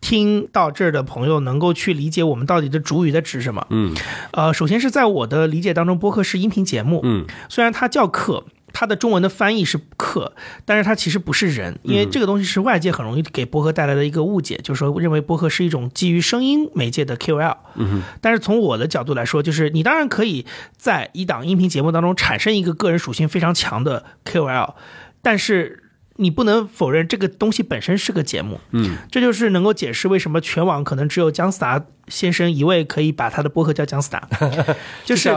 [0.00, 3.66] 听到这儿的朋友能够去理解我们到底的主语在指什么？
[3.70, 3.94] 嗯，
[4.32, 7.00] 呃，首先是在我的理解当中，播客是音频节目。
[7.04, 10.32] 嗯，虽然它叫课，它的中文的翻译是课，
[10.64, 17.56] 但是它其实不是人，因为这个东西是外界很容易给播客带来的一个误解，就是说认为播客是一种基于声音媒介的 QL。
[17.74, 20.46] 嗯，但是从我的角度来说，就是你当然可以
[20.78, 24.74] 在一档音频节目当中产生一个个人属性非常强的 QL，
[25.20, 25.84] 但是。
[26.20, 34.28] 你不能否认这个东西本身是个节目，嗯，这就是能够解释为什么全网可能只有姜思达先生一位可以把他的播客叫姜思达，
[35.04, 35.30] 就是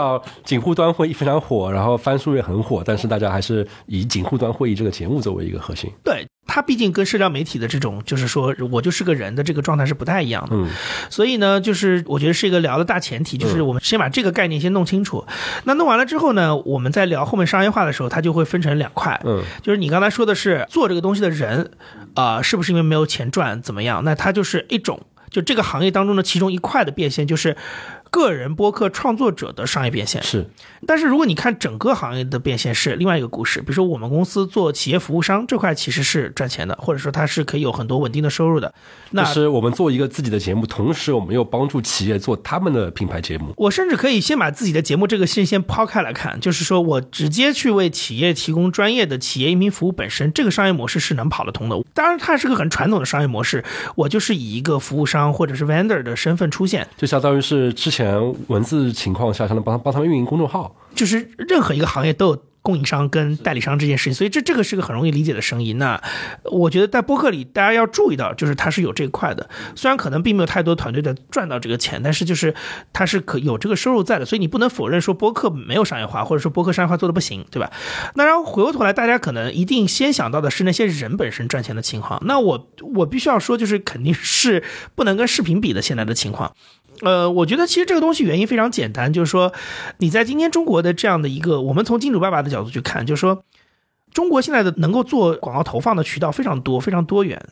[0.44, 5.90] 警护端会议非常火，然后翻书也很火，但是大家还是以警护端会议这个节目作为一个核心。
[6.04, 6.28] 对。
[6.46, 10.68] 它毕竟跟社交媒体的这种，就是说我就是个人的这个状态是不太一样的，嗯，
[11.10, 15.26] 所以呢，就是我觉得是一个聊的大前提，就是我们先把这个概念先弄清楚。
[15.64, 21.72] 那弄完了之后呢，我们在聊后面商业化的时候，它就会分成两块，嗯，就是你刚才说的是做这个东西的人，
[22.14, 24.04] 啊，是不是因为没有钱赚怎么样？
[24.04, 27.56] 那它就是一种，就这个行业当中的其中一块的变现，就是。
[28.14, 30.48] 个人播客创作者的商业变现是，
[30.86, 33.60] 但是如果你看整个行业的变现是另外一个故事。
[33.60, 38.72] 比如说我们公司做企业服务商这块其实是赚钱的，或者说它是可以有很多稳定的收入的。
[39.10, 43.52] 那是我们做一个自己的节目，同时我们又帮助企业做他们的品牌节目。
[43.58, 51.76] 我甚至可以先把自己的节目这个事先抛开来看，就是说我直接去为企业提供专业的企业音频服务，本身这个商业模式是能跑得通的。
[51.96, 58.03] 当然，它是个很传统的商业模式，我就是以一个服务商或者是 vendor 的身份出现，就相当于是之前。
[58.04, 60.76] 前文字情况下，才能帮帮他们运营公众号。
[60.94, 65.74] 就是任何一个行业都有供应商跟代理商这件事情，所以这这个是个很容易理解的生意。
[65.74, 66.00] 那
[66.44, 69.50] 我觉得在播客里，大家要注意到，就是它是有这一块的。
[69.76, 72.54] 虽然可能并没有太多团队在赚到这个钱，但是就是
[72.94, 74.26] 它是可有这个收入在的。
[74.26, 77.72] 所以你不能否认说播客没有商业化，或者说播客商业化做的不行，对吧？
[78.14, 82.22] 那然后回过头来，大家可能一定先想到的是那些人本身赚钱的情况。
[82.26, 84.64] 那我我必须要说，就是肯定是
[84.96, 86.56] 不能跟视频比的现在的情况。
[87.02, 89.52] 呃，我觉得其实这个东西原因非常简单，就是说
[89.98, 93.44] 你在今天中国的这样的一个，我们从金主爸爸的角度去看，就是说
[94.14, 97.50] 中国现在的能够做广告投放的渠道非常多，非常多元，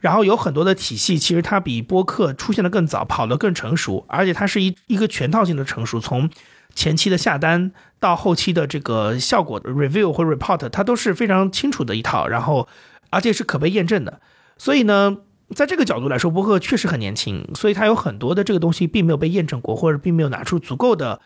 [0.00, 6.28] 然后有很多的体系，其实它比播客出现的更早，跑得更成熟，而且它是一一个全套性的成熟，从
[6.74, 12.68] 前期的下单到后期的这个效果的 review 或 report，它都是非常清楚的一套，然后
[13.10, 14.20] 而且是可被验证的，
[14.58, 15.18] 所以呢。
[15.54, 21.20] 在这个角度来说，博客确实很年轻，所以它有很多的这个东西并没有被验证过，或者并没有拿出足够的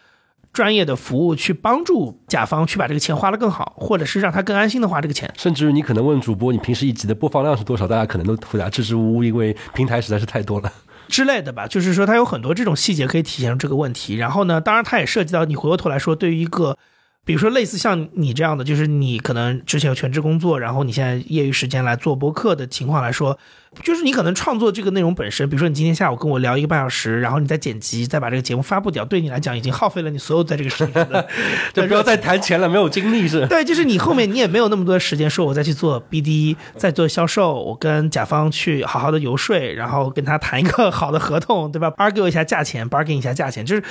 [0.53, 5.33] 专业的服务去帮助甲方去把这个钱花得更好，或者是让他更安心的花这个钱。
[5.37, 7.87] 甚至于你可能问主播，你平时一集的播放量是多少？
[7.87, 10.72] 大家可能都回答支支吾吾，因为平台实在是太多了
[11.09, 11.66] 之类的吧。
[11.66, 14.16] 就是说，它有很多这种细节可以体现出这个问题。
[14.16, 16.79] 然后呢，当然它也涉及到你回过头来说，对于一个。
[17.27, 23.39] 比如说，类似像你这样的，就是你可能之前有全职工作，然后你现在业余时间来做播客的情况来说，
[23.83, 31.27] 就是你可能创作这个内容本身，比如说你今天下午跟我聊一个半小时，然后你再剪辑，再把这个节目发布掉，对你来讲已经耗费了你所有在这个时间的，
[31.75, 33.47] 就不要再谈钱了，没有精力是。
[33.47, 41.91] 对，就是你后面你也没有那么多时间说，我再去做 BD，再做销售，我跟甲方去好好的游说，然后跟他谈一个好的合同，对吧？
[41.99, 43.83] argue 一下价钱，bargain 一下价钱，就是。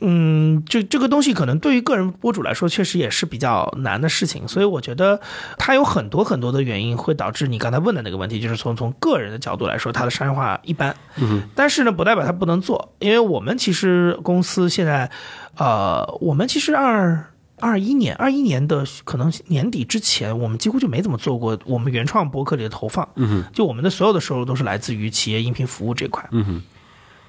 [0.00, 4.46] 嗯，这这个东西可能对于个人博主来说，确实也是比较难的事情。
[4.46, 5.18] 所以我觉得
[5.56, 10.94] 它有很多很多的原因会导致你刚才问的那个问题，就是从从个人的角度来说，它的商业化一般。
[11.16, 15.10] 嗯，但是呢，不代表它不能做，因为我们其实公司现在，
[15.56, 23.08] 呃，我们其实二二一年二一年的可能年底之前，我们几乎就没怎么做过我们原创博客里的投放。
[23.14, 26.28] 嗯，就我们的所有的收入都是来自于企业音频服务这块。
[26.32, 26.62] 嗯哼。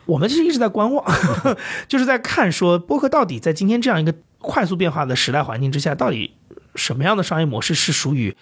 [0.05, 1.03] 我们其实一直在观望，
[1.89, 6.31] 就是在看说博客到底在今天这样一个快速变化的时代环境之下，到底
[6.75, 8.33] 什么样的商业模式是属于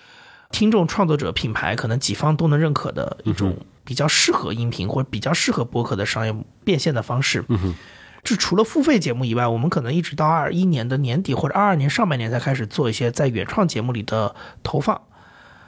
[0.51, 7.43] 听众、创作者、品牌可能几方都能认可的一种比较适合音频或者比较适合播客的商业变现的方式。
[7.49, 7.75] 嗯
[8.23, 14.33] 就除了付费节目以外，我们可能一直到二一年的年底或者二二年上半年才开始做一些在原创节目里的
[14.63, 14.99] 投放，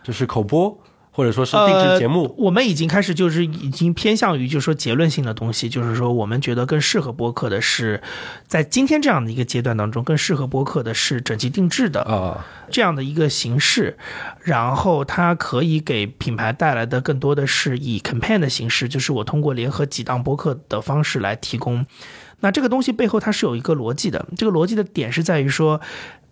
[0.03, 0.75] 就是口播。
[1.17, 8.03] 或者说是定制节目，我们已经开始就是已经偏向于就是说结论性的东西，就是说我们觉得更适合播客的是，
[8.45, 13.97] 在今天这样的一个阶段当中，更适合播客的是整期定制的啊这样的一个形式，
[14.41, 21.83] 然后它可以给品牌带来的更多的是以 campaign 的形式，就是我通过联合几档播客的方式来提供。
[22.41, 25.81] 那这个东西背后它是有一个逻辑的，这个逻辑的点是在于说。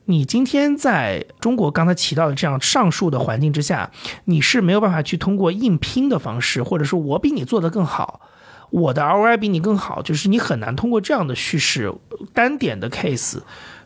[0.07, 3.89] 你今天在中国刚才提到的这样上述的环境之下，
[4.25, 8.21] 你是没有办法去通过硬拼的方式，或者说我比你做得更好，
[8.69, 11.91] 我的 ROI 比你更好，就是你很难通过这样的叙事
[12.33, 13.39] 单点的 case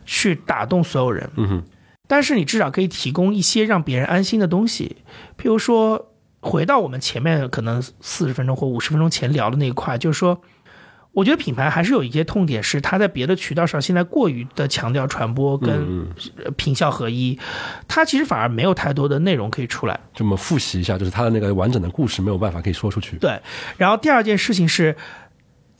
[0.04, 1.30] 去打动所有人。
[1.36, 1.64] 嗯哼。
[2.06, 4.96] 但是你至少可以提供一些让别人安心的东西，
[5.38, 10.40] 譬如说，回到我们前面可能四十分钟或五十分钟前聊的那一块，就是说。
[11.12, 16.06] 我觉得品牌还是有一些痛点，是它在别的渠道上现在过于的强调传播跟
[16.56, 17.38] 品效合一，
[17.88, 19.98] 它其实反而没有太多的内容可以出来。
[20.14, 23.16] 这么复习一下，就是它的那个完整的故事没有办法可以说出去。
[23.16, 23.40] 对，
[23.76, 24.96] 然后第二件事情是。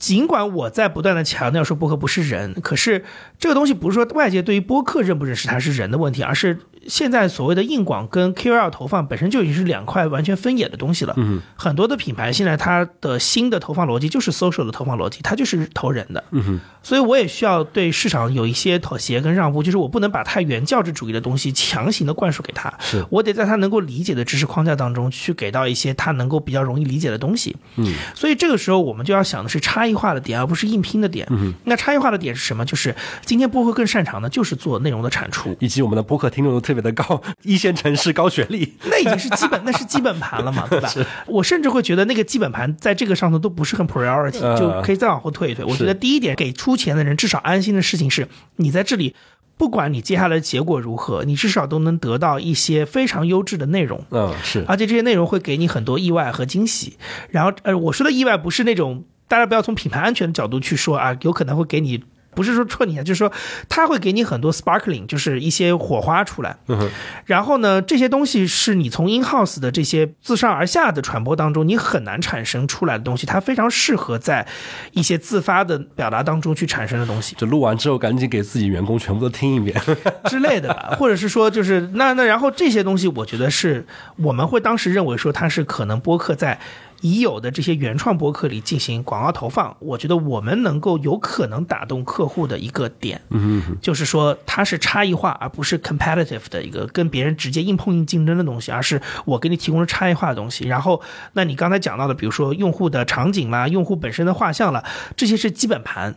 [0.01, 3.05] 尽管我在不断的强调说播客不是人，可是
[3.39, 11.13] 这个东西不是说外界对于播客认不认识它是人的问题，而是现在所谓的硬广跟 KOL 投放本身就已经是两块完全分野的东西了。
[11.17, 16.23] 嗯，很多的品牌现在它的新的投放逻辑就是 social 的投放逻辑，它就是投人的。
[16.31, 27.55] 嗯哼，所以我也需要对市场有一些妥协跟让步，就是我不能把太原教旨主义的东西强行的灌输给他，是我得在他能够理解的知识框架当中去给到一些他能够比较容易理解的东西。
[27.75, 29.90] 嗯，所以这个时候我们就要想的是差异。
[29.91, 31.27] 异化的点，而不是硬拼的点。
[31.29, 32.65] 嗯，那差异化的点是什么？
[32.65, 40.89] 就是今天播客更擅长的就是做内容的产出，以及我们的播客听众都特别的高， 一线城市高学历，那已经是基本， 那是基本盘了嘛， 对吧？
[41.27, 45.65] 我甚至会觉得那个基本盘在这个上头都不是很 priority，就可以再往后退一退。
[45.65, 49.15] 我觉得第一点，给出钱的人至少安心的事情是，你在这里，
[49.57, 54.05] 不管你接下来的结果如何，你至少都能得到一些非常优质的内容。
[54.11, 56.97] 嗯，是，而且这些内容会给你很多意外和惊喜。
[57.29, 59.03] 然后，呃，我说的意外不是那种。
[59.31, 62.03] 大家不要从品牌安全的角度去说啊，有可能会给你
[62.35, 63.31] 不是说戳你啊，就是说
[63.69, 66.57] 它会给你很多 sparkling，就是一些火花出来。
[66.67, 66.89] 嗯哼，
[67.25, 74.45] 然后呢，这些东西是你从 in house 的这些自上而下的传播当中，你很难产生出来的东西，它非常适合在
[74.91, 79.81] 一些自发的表达当中去产生的东西就录完之后赶紧给自己员工全部都听一遍。
[80.25, 83.85] 之类的吧， 或者是说就是那那然后这些东西，我觉得是
[84.17, 86.59] 我们会当时认为说它是可能播客在。
[87.01, 100.67] 已有的这些原创博客里进行广告投放，我觉得我们能够有可能打动客户的一个点，嗯，就是说它是差异化，而不是 competitive 的一个跟别人直接硬碰硬竞争的东西，而是我给你提供了差异化的东西。
[100.67, 101.01] 然后，
[101.33, 104.83] 那你刚才讲到的，比如说用户的场景啦、用户本身的画像了，
[105.15, 106.15] 这些是基本盘，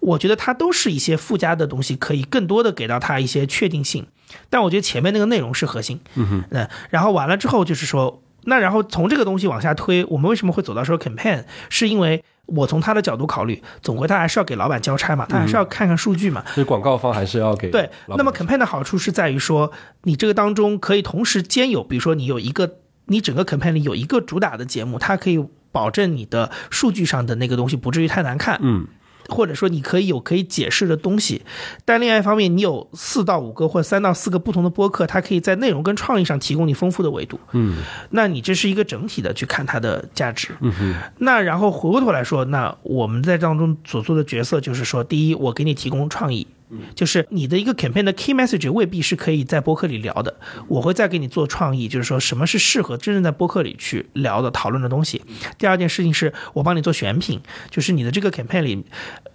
[0.00, 4.06] 我觉得它都是一些附加的东西，可以更多的给到它一些确定性。
[4.48, 11.44] 但我觉得前面那个内容是核心，嗯哼，嗯，然后完了之后就是说，那然后从这个东西往下推，我们为什么会走到说 campaign？
[11.68, 16.44] 是因为我从他的角度考虑，总归他还是要给老板交差嘛，他还是要看看数据嘛。
[16.48, 19.70] 所以广告方还是要给对，那么 campaign 的好处是在于说，
[20.02, 28.86] 你这个当中可以同时兼有，比如说你有一个，你整个 campaign 里有一个主打的节目，它可以保证你的数据上的那个东西不至于太难看，嗯
[29.28, 31.42] 或者说你可以有可以解释的东西，
[31.84, 37.38] 但另外一方面，你有四到五个或三到四个不同的播客，它可以在内容跟创意上提供你丰富的维度。
[37.52, 37.78] 嗯
[38.10, 40.50] 那你这是一个整体的去看它的价值。
[40.60, 46.46] 嗯哼，那然后回过头来说，那我们在当中所做的角色就是说，第一，我给你提供创意。
[46.94, 50.34] 就是你的一个 campaign 的 key message 未必是可以在播客里聊的，
[50.68, 55.22] 我会再给你做创意，就是说什么是适合真正在播客里去聊的讨论的东西。
[55.58, 58.84] 第二件事情是我帮你做选品，就是你的这个 campaign 里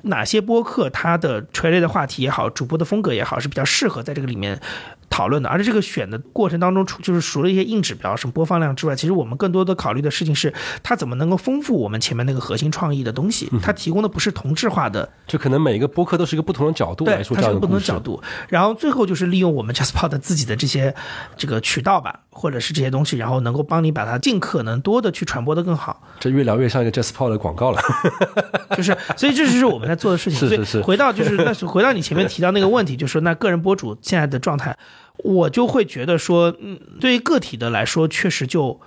[0.03, 4.59] 哪些播客它的垂类的话题也好，主播的风格也好，是比较适合在这个里面
[5.09, 5.49] 讨论的。
[5.49, 10.53] 而且这个选的过程当中，除就是除了一些硬指标，什么播放量之外，其实我们更多的考虑的事情是
[10.83, 13.49] 它怎么能够丰富我们前面那个核心创意的东西。
[13.61, 18.21] 它提供的不是同质化的就可能每一个播客都是一个不同的角度来对，它是个不同的角度。
[18.49, 20.93] 然后最后就是利用我们 JustPod 自己的这些
[21.35, 26.03] 这个渠道吧，或者是这些东西，然后能够帮你把它尽可能多的去传播的更好。
[26.19, 27.81] 这越聊越像一个 JustPod 的广告了。
[28.77, 30.37] 就是，所以这就是我们在做的事情。
[30.37, 34.77] 是是所以是回到就是那是回到你前面提到那个问题，就是说那个人博主现在的状态，
[35.23, 38.79] 我就会觉得说，嗯，对于个体的来说，确实就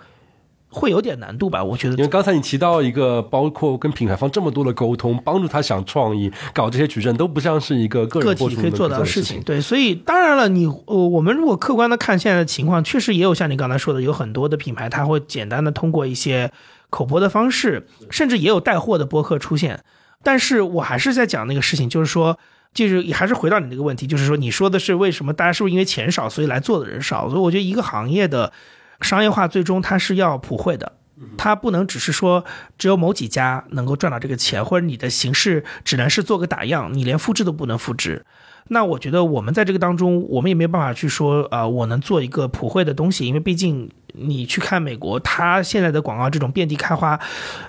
[0.70, 1.62] 会有点难度吧。
[1.62, 9.42] 我觉得因为刚才你提到一个，包括跟品牌方这么多的沟通，帮助他想创意，搞这些矩阵，都不像是一个个个人个体可以做到的事的事情。。
[9.42, 16.50] 对，所以当然了，你呃，我们如果客观的看现在的情况，确实也有像你刚才说的，有很多的品牌，它会简单的通过一些
[16.88, 19.80] 口播的方式，甚至也有带货的播客出现。
[20.22, 22.38] 但是我还是在讲那个事情，就是说。
[22.72, 27.28] 就是还是回到你那个问题，就是说你说的是为什么大家是不是因为钱少，所以来做的人少？
[27.28, 28.52] 所以我觉得一个行业的
[29.01, 30.92] 商业化最终它是要普惠的，
[31.36, 32.44] 它不能只是说
[32.78, 38.24] 只有某几家能够赚到这个钱，或者你的形式只能是做个打样，你连复制都不能复制。
[38.68, 47.18] 那我觉得我们在这个当中，我们也没有办法去说啊、呃我能做一个普惠的东西，因为毕竟你去看美国，它现在的广告这种遍地开花，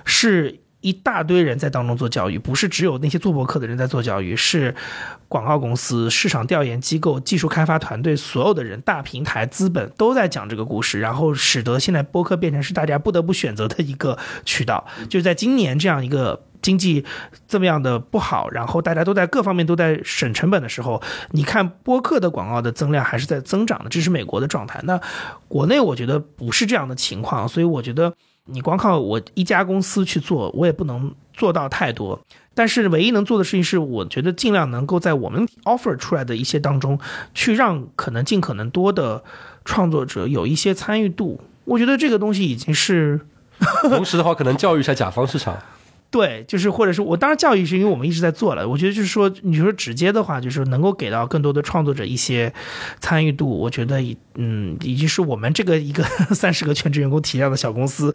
[0.04, 4.74] 是一大堆人在当中做教育，不是只有那些做博客的人在做教育，是
[5.28, 14.86] 广告公司、市场调研机构、技术开发团队，所有的人、大平台、资本都在讲这个故事，然后使得现在播客变成是大家不得不选择的一个渠道。
[15.08, 17.04] 就是在今年这样一个经济
[17.48, 24.80] 这么样的不好，然后大家都在各方面都在省成本的时候，你看播客的广告的增量还是在增长的，这是美国的状态。
[24.84, 25.00] 那
[25.48, 28.12] 国内我觉得不是这样的情况，所以我觉得
[28.46, 32.20] 你光靠我一家公司去做，我也不能做到太多。
[32.54, 36.98] 但是唯一能做的事情是，我觉得尽量能够在我们 offer 出来的一些当中，
[37.32, 39.22] 去让可能尽可能多的
[39.64, 41.40] 创作者有一些参与度。
[41.64, 43.20] 我觉得这个东西已经是
[43.88, 45.56] 同时的话，可能教育一下甲方市场。
[46.12, 52.52] 对，就是或者是我当然教育是因为我们一直在做了，我觉得就是说，你说直接的话，就是能够给到更多的创作者一些
[53.00, 56.04] 参与度，我觉得已嗯已经是我们这个一个
[56.34, 58.14] 三十个全职员工体量的小公司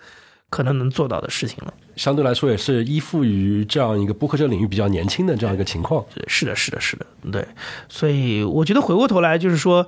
[0.50, 1.74] 可能能做到的事情了。
[1.96, 6.06] 相对来说，也是依附于这样一个播客这个领域比较年轻的这样一个情况。
[6.28, 7.44] 是的，是的，是的，对，
[7.90, 9.88] 所以我觉得回过头来就是说，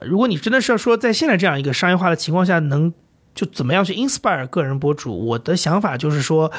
[0.00, 2.94] 如果你真的是要说在现在这样一个商业化的情况下，能
[3.38, 6.50] 就怎么样去 inspire 个人博主，我的想法就是说，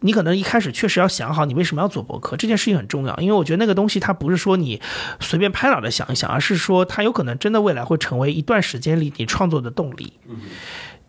[0.00, 4.80] 你可能一开始确实要想好你为什么要做博客，这件事情很重要，因为我觉得那个东西它不是说你
[5.20, 10.14] 随便拍脑袋想一想，而是说它有可能真的未来会成为一段时间里你创作的动力。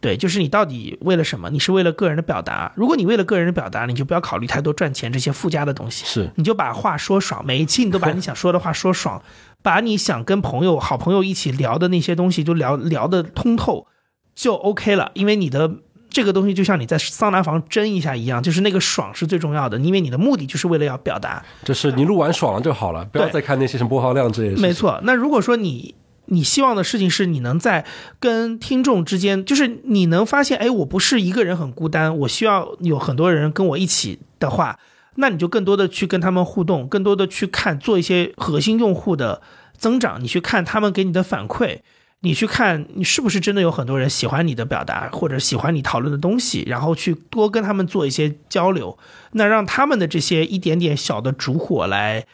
[0.02, 1.50] 对，就是你到底为了什么？
[1.50, 2.74] 你是为了个人的表达。
[2.76, 6.04] 如果你为了个人的表达，你就不要考虑太多赚钱这些附加的东西。
[6.06, 9.24] 是你就把话说爽，每一期你都把你想说的话说爽，
[9.62, 13.88] 把你想跟朋友、好朋友一起聊的那些东西都聊聊得通透，
[14.36, 15.12] 就 OK 了。
[15.14, 15.72] 因为你的
[16.10, 21.44] 这个东西就像你在桑拿房蒸一下一样，就是那个爽是最重要的，因为你的目的就是为了要表达。
[21.64, 24.56] 就是你录完爽了就好了，不要再看那些什么播放量这些。
[24.62, 25.00] 没错。
[25.04, 27.84] 那如果说你你希望的事情是你能在
[28.20, 34.80] 跟听众之间，就是你能发现，哎，我不是一个人很孤单，我需要有很多人跟我一起的话，
[35.16, 39.42] 那你就更多的去跟他们互动，更多的去看做一些核心用户的
[39.78, 41.80] 增长，你去看他们给你的反馈。
[42.26, 48.98] 你去看，你是不是真的有很多人喜欢你的表达，或者喜欢你讨论的东西，然后去多跟他们做一些交流，
[49.34, 52.26] 那让他们的这些一点点小的烛火来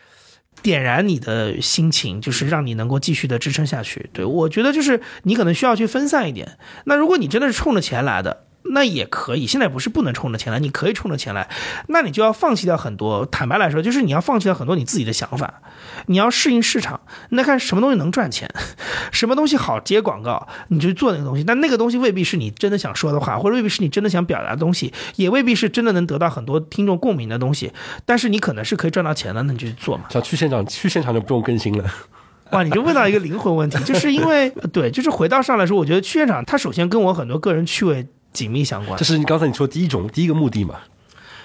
[0.61, 4.11] 点燃你的心情，就是让你能够继续的支撑下去。
[4.13, 6.59] 对我觉得就是你可能需要去分散一点。
[6.85, 9.47] 那如果你真的是冲着钱来的，那也可以。
[9.47, 11.49] 现在不是不能冲着钱来，你可以冲着钱来，
[11.88, 13.26] 那你就要放弃掉很多。
[13.26, 15.62] 坦白来说，就是你要放弃掉很多你自己的想法，
[16.07, 16.99] 你要适应市场。
[17.30, 18.49] 那看什么东西能赚钱，
[19.12, 21.43] 什么东西好接广告，你就做那个东西。
[21.43, 27.72] 但那个东西未必是你真的想说的话，或者未必是你真的想表达的东西，也未必是真的能得到很多听众共鸣的东西。
[28.05, 30.05] 但是你可能是可以赚到钱的，那你就去做嘛。
[30.10, 31.86] 想去现场，去现场就不用更新了。
[32.51, 39.05] 哇，你就问到一个灵魂问题，就是因为对，就是回到上来说，我觉得去现场它首先跟我很多个人趣味紧密相关这。
[39.05, 40.75] 是你刚才你说第一种第一个目的嘛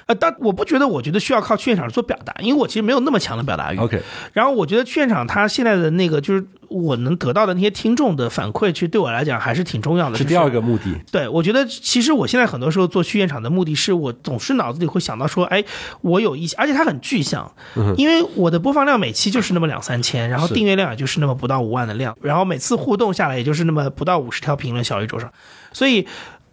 [0.07, 3.79] 呃，但我不觉得，我觉得需要靠去现场做表达，因为我其实没有那么强的表达欲。
[3.79, 4.03] ？OK，
[4.35, 10.19] 然后我觉得去现场他现在的那个就是我能得到的那些听众的反馈，其实对我来讲还是挺重要的。
[10.19, 10.95] 是第二个目的。
[11.11, 15.65] 对，我觉得其实我现在很多时候做去现场的目的是我总是脑子里会想到说，哎，
[16.03, 17.51] 我有一些，而且它很具象，
[17.97, 25.33] 因为我的播放量每期就是那么两三千，然后订阅量也就是那么不到五万的量，然后每次互动下来也就是那么不到五十条评论小宇宙上，
[25.73, 26.07] 所以。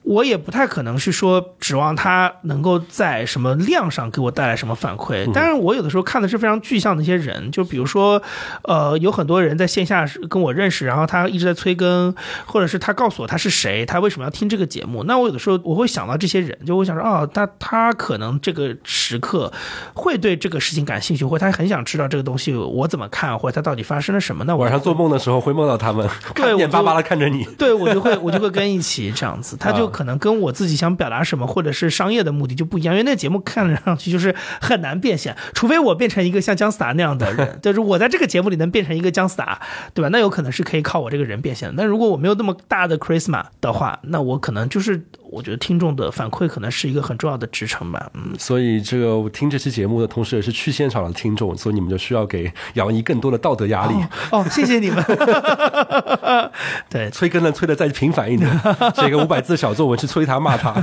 [0.03, 8.21] 我也不太可能是说指望它能够在什么量上给我带来什么反馈，当然我有的时候看的是非常具象的一些人，就比如说，
[8.63, 12.13] 呃，有很多人在线下是跟我认识，然后他一直在催更，
[12.45, 19.51] 或者是他告诉我他是谁，他为什么要听这个节目，那我有的时候我会想到这些人，就会想说，哦，他他可能这个时刻
[19.93, 27.45] 会对这个事情感兴趣，或他很想知道这个东西我怎么看，或者他到底发生了什么，那我晚上做梦的时候会梦到他们，对眼巴巴的看着你。
[27.57, 39.61] 对我就会我就会跟一起这样子，他就可能跟我自己想表达什么，或者是商业的目的就不一样，因为那个节目看上去就是很难变现，除非我变成一个像姜思达那样的人， 就是我在这个节目里能变成一个姜思达，
[39.93, 40.09] 对吧？
[40.09, 41.75] 那有可能是可以靠我这个人变现的。
[41.77, 48.11] 但如果我没有那么大的 charisma 的话，那我可能就是我觉得听众的反馈可能是一个很重要的支撑吧。
[48.13, 53.95] 嗯，所以这个听这期节目的同时，也是去现场的听众，所以你们就需要给杨怡更多的道德压力。
[54.31, 55.01] 哦，谢谢你们。
[56.91, 58.49] 对，催更呢，催的再频繁一点，
[58.95, 60.73] 写个五百字小作文去催他骂他。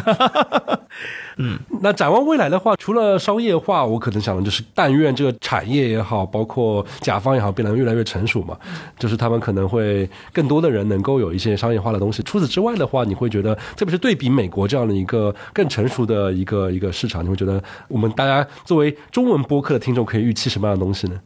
[1.41, 8.59] 嗯，那展望未来的话，除了商业化，我可能想的就是，但愿这个产业也好，包括甲方也好，变得越来越成熟嘛，
[8.99, 12.21] 就是他们可能会更多的人能够有一些商业化的东西。
[12.25, 21.21] 除此之外的话，你会觉得，特别是对比美国这样的一个更成熟的一个一个市场，你会觉得我们大家作为中文播客的听众，可以预期什么样的东西呢？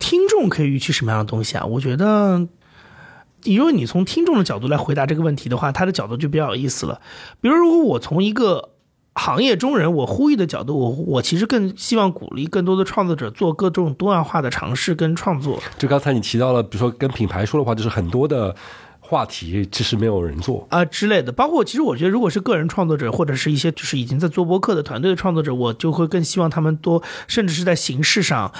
[0.00, 1.64] 听众可以预期什么样的东西啊？
[1.64, 2.46] 我觉得，
[3.44, 7.00] 因为你从听众的角度来回答这个问题的话，他的角度就比较有意思了。
[7.40, 8.70] 比如，如果我从一个
[9.16, 15.58] 行业中人，我呼吁的角度，我我其实更希望鼓励更多的创作者做各种多样化的尝试跟创作。
[15.78, 18.54] 就刚才你提到了，比如说跟品牌说的话，就是很多的
[19.00, 20.66] 话题其实没有人做。
[20.70, 28.52] 啊、之类的，包括其实我觉得，如果是个人创作者，或者是一些就是已经在做播客的团队的创作者，我就会更希望他们多，甚至是在形式上。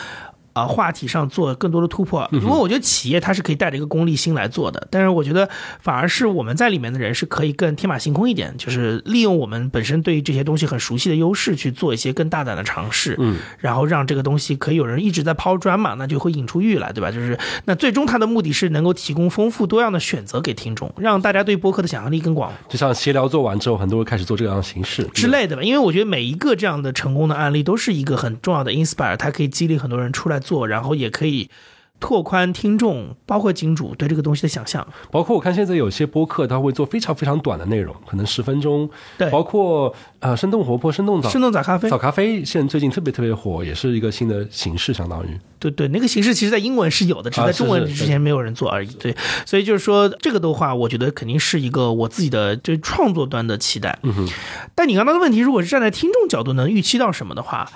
[0.57, 2.27] 啊、话题上做更多的突破。
[2.33, 5.49] 因为我觉得企业它是可以带着一个功利心来做的，但是我觉得
[5.81, 17.11] 反而是我们在里面的人是可以更天马行空一点，就是利用我们本身对于这些东西很熟悉的优势去做一些更大胆的尝试，嗯，然后让这个东西可以有人一直在抛砖嘛，那就会引出玉来，对吧？
[17.11, 25.63] 就是那最终它的目的是能够提供丰富多样的选择给听众，让大家对播客的想象力更广就像闲聊做完之后，很多人开始做这样的形式之类的吧。
[25.63, 31.51] 因为我觉得每一个这样的成功的案例都是一个很重要的 inspire，它可以激励很多人出来做，然后也可以
[31.99, 34.87] 拓宽听众，包括金主对这个东西的想象。
[35.11, 38.89] 包括我看现在有些播客，他会做非常非常短的内容，可能十分钟。
[39.17, 48.89] 对包括呃生动活泼、生动早生动早咖啡早，咖啡，现在最近特别特别火，也是一个新的形式，相当于对对，那个形式其实在英文是有的，只是在中文之前没有人做而已。
[49.01, 49.17] 对，
[49.47, 53.99] 所以就是说这个的话，我觉得肯定是一个我自己的对创作端的期待。
[54.03, 54.29] 嗯哼，
[54.75, 57.71] 但你刚刚的问题，如果是站在听众角度能预期到什么的话，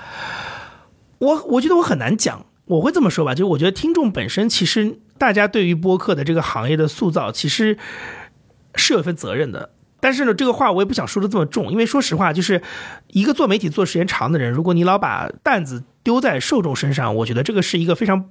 [1.21, 2.45] 我我觉得我很难讲。
[2.71, 7.77] 我会这么说吧，就是我觉得听众本身其实大家对于播客的这个行业的塑造，其实
[8.77, 9.71] 是有一份责任的。
[9.99, 12.63] 但是呢，这个话我也不想说的这么重，因为说实话，就是
[13.09, 18.31] 一个做媒体做时间长的人，如果你老把担子丢在受众身上，我觉得这个是一个非常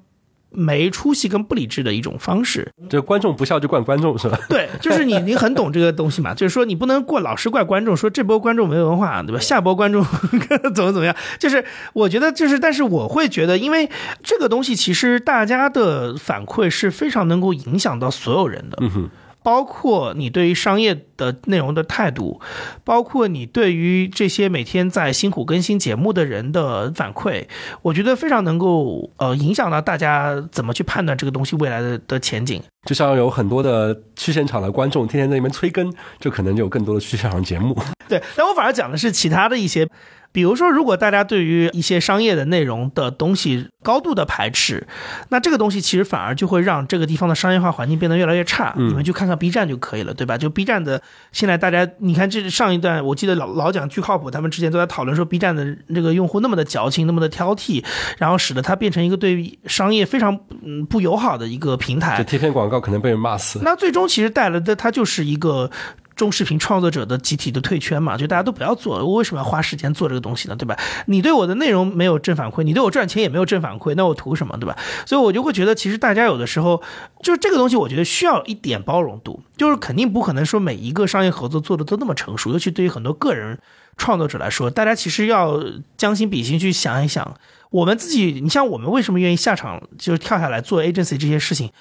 [0.52, 2.72] 没出息跟不理智的一种方式。
[2.90, 4.38] 就观众不笑就怪观众是吧？
[4.50, 9.40] 对，就是你 你很懂这个东西嘛，就是说你不能过老是怪观众，说这波观众没文化，对吧？
[9.40, 10.04] 下波观众
[10.74, 11.16] 怎么怎么样？
[11.40, 13.90] 就是我觉得就是，但是我会觉得，因为
[14.24, 18.78] 这个东西其实大家的反馈是非常能够影响到所有人的。
[18.82, 19.10] 嗯哼。
[19.42, 22.40] 包括你对于商业的内容的态度，
[22.84, 27.46] 包括你对于这些每天在辛苦更新节目的人的反馈，
[27.82, 32.62] 我觉得非常能够呃影响到大家怎么去判断这个东西未来的的前景。
[32.88, 37.78] 就像有很多的去现场的观众天天在那边催更，就可能就有更多的去现场节目。
[38.08, 39.88] 对，但我反而讲的是其他的一些。
[40.32, 44.88] 比如说，如果大家对于一些商业的内容的东西高度的排斥，
[45.30, 48.74] 那这个东西其实反而就会让这个地方的商业化环境变得越来越差。
[48.78, 50.38] 你们去看看 B 站就可以了，对吧？
[50.38, 51.02] 就 B 站的
[51.32, 57.84] 现在大家，你看这上一段，我记得老老讲巨靠谱，他们之前都在讨论说 B 站的这个用户那么的矫情，那么的挑剔，
[58.20, 62.18] 然后使得它变成一个对商业非常嗯不友好的一个平台。
[62.20, 63.60] 就贴片广告可能被人骂死。
[63.64, 65.72] 那最终其实带来的它就是一个。
[66.20, 70.56] 中视频创作者的集体的退圈嘛，就大家都不要做，我为什么要花时间做这个东西呢？
[70.58, 70.78] 对吧？
[71.06, 74.58] 你对我的内容没有正反馈，你对我赚钱也没有正反馈，那我图什么？
[74.58, 74.78] 对吧？
[75.06, 76.84] 所以我就会觉得，其实大家有的时候
[77.24, 83.58] 就是这个东西，我觉得需要一点包容度，就是肯定不可能说每一个商业合作做的都那么成熟，尤其对于很多个人
[83.96, 85.64] 创作者来说，大家其实要
[85.96, 87.36] 将心比心去想一想，
[87.70, 91.72] 我们自己，你像我们为什么愿意下场，就是跳下来做 agency 这些事情。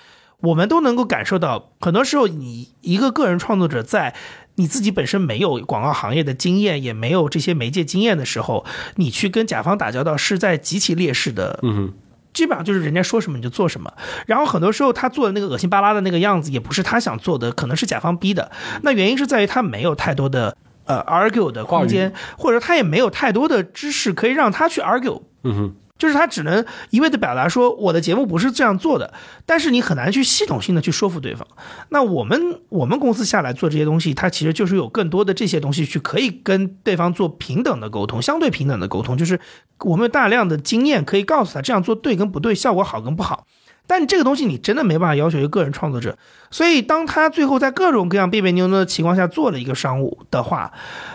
[0.41, 4.15] 我们都能够感受到，很多时候你一个个人创作者在
[4.55, 8.65] 你自己本身没有广告行业的经验，也没有这些媒介经验的时候，
[8.97, 11.59] 你去跟甲方打交道是在极其劣势的。
[11.63, 11.93] 嗯，
[12.33, 13.93] 基本上就是人家说什么你就做什么。
[14.27, 18.53] 然后很多时候他做的那个恶心巴拉的那个样子，也不是他想做的，可能是甲方逼的。
[18.83, 25.23] 那原因是在于他没有太多的呃 argue 的空间，或者他也没有太多的知识可以让他去 argue。
[25.43, 25.75] 嗯哼。
[25.99, 29.13] 就是他只能一味的表达说我的节目不是这样做的，
[29.45, 31.47] 但是你很难去系统性的去说服对方。
[31.89, 39.41] 那我们我们公司下来做这些东西，它其实就是有更多的这些东西去可以跟对方做平等的沟通，相对平等的沟通，就是
[39.81, 43.45] 我们有大量的经验可以告诉他这样做对跟不对，效果好跟不好。
[43.89, 46.17] 但这个东西你真的没办法要求一个个人创作者，
[46.53, 50.73] 所以当他最后在各种各样别别扭扭的情况下做了一个商务的话，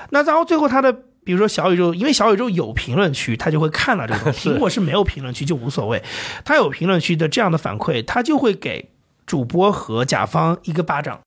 [0.10, 1.03] 那然后最后他的。
[1.25, 4.31] 比如说小宇宙，因为小宇宙有评论区，他就会看到这个。
[4.33, 6.03] 苹果是没有评论区就无所谓，
[6.43, 8.89] 他有评论区的这样的反馈，他就会给
[9.25, 11.19] 主播和甲方一个巴掌。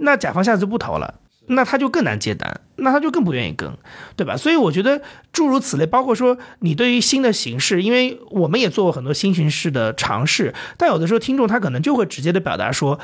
[0.00, 3.76] 那甲方下次就不投了，那他就更难接单，那他就更不愿意更，
[4.16, 4.36] 对吧？
[4.36, 5.00] 所以我觉得
[5.32, 12.98] 诸如此类，包括说你对于新的形式，因为我们也做过很多新形式的尝试，但有的时候听众他可能就会直接的表达说。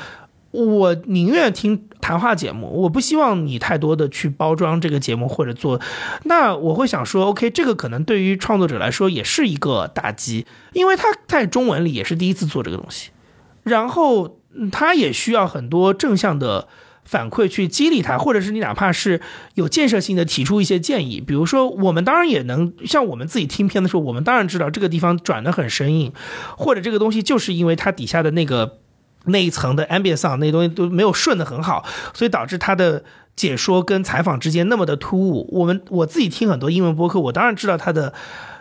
[0.51, 5.79] 我宁愿听谈话节目，我不希望你太多的去包装这个节目或者做。
[6.23, 13.11] 那我会想说，OK，这个可能对于创作者来说也是一个打击，因为他在中文里也是第一次做这个东西，
[13.63, 14.39] 然后
[14.73, 16.67] 他也需要很多正向的
[17.05, 19.21] 反馈去激励他，或者是你哪怕是
[19.53, 26.11] 有建设性的提出一些建议，比如说我们当然也能像我们自己听片的时候，我们当然知道这个地方转的很生硬，
[26.57, 28.79] 或者这个东西就是因为它底下的那个。
[29.25, 33.03] 那一层的 ambience 那东西都没有顺的很好，所以导致他的
[33.35, 35.47] 解说跟采访之间那么的突兀。
[35.51, 38.13] 我们我自己听很多英文播客，我当然知道他的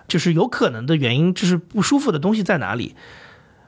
[0.06, 2.94] 就是有可能的原因，就是不舒服的东西在哪里。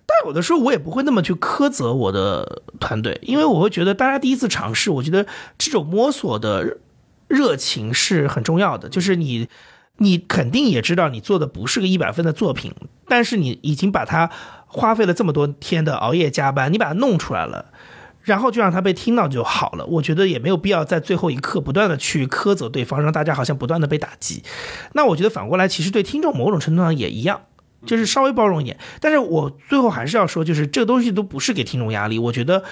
[0.04, 6.76] 但有的时候我也不会那么去苛责我的团队，因为我会觉得大家第一次尝试，我觉得这种摸索的
[7.26, 8.90] 热情是很重要的。
[8.90, 9.48] 就是你
[9.96, 12.74] 你肯定也知道你做的不是个一百分的作品，
[13.08, 14.30] 但是你已经把它。
[14.72, 17.66] 花费了这么多天的熬夜加班，你把它弄出来了，
[18.22, 19.84] 然后就让它被听到就好了。
[19.84, 24.42] 我觉得也没有必要在最后一刻不断的去苛责对方，让大家好像不断的被打击。
[24.94, 27.42] 那我觉得反过来，其实对听众某种程度上也一样，
[27.84, 28.78] 就是稍微包容一点。
[28.98, 32.18] 但是我最后还是要说，就是这个东西都不是给听众压力。
[32.18, 32.64] 我觉得。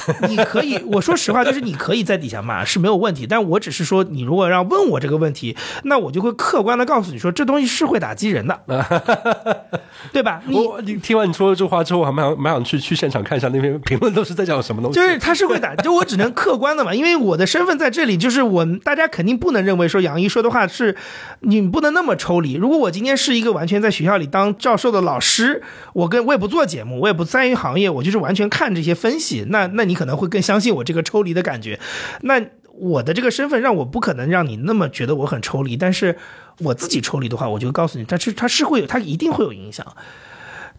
[0.28, 8.60] 你可以，我说实话，就是你可以在底下骂是没有问题，但我只是说，你如果让问我这个问题，那我就会客观的告诉你说，这东西是会打击人的，
[10.12, 10.42] 对吧？
[10.52, 14.96] 我你听完你说了这话之后，我还蛮想蛮想去去现场看一下那边评论都是在讲什么东西。
[14.96, 20.94] 就是他是会打，就我只能客观的嘛，因为我的身份在这里，就是我大家肯定不能认为说杨一说的话是
[21.40, 22.54] 你不能那么抽离。
[22.54, 25.62] 如果我今天是一个完全在学校里当教授的老师，
[25.94, 29.85] 我跟我也不做节目，我也不参与行业，我就是完全看这些分析，那那。
[29.88, 31.78] 你可能会更相信我这个抽离的感觉，
[32.22, 32.40] 那
[32.72, 36.16] 我的这个身份让我不可能让你那么觉得我很抽离，但是
[36.58, 39.86] 我自己抽离的话，我就告诉你，它是它是会有，它一定会有影响。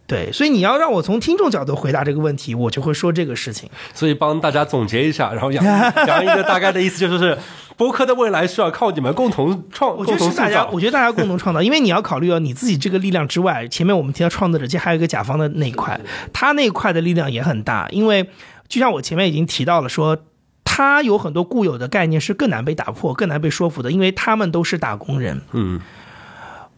[0.06, 3.68] 对，所以你要让我从听众角度回答这个问题，我就会说这个事情。
[3.92, 7.38] 所以帮大家总结一下，然后杨杨一个大概的意思就是是。
[7.78, 10.80] 播客的未来需要靠你们共同创，我觉得大家，我。
[10.80, 16.00] 觉得大家共同创造，因为你要考虑到你自己这个力量之外，前面我们提到创作者，其实还有一个甲方的那一块，
[16.32, 18.28] 他那一块的力量也很大，因为
[18.68, 20.24] 就像我前面已经提到了说。
[20.70, 25.40] 他有很多固有的概念是更难被打破、更难被说服的，因为他们都是打工人。
[25.50, 25.80] 嗯，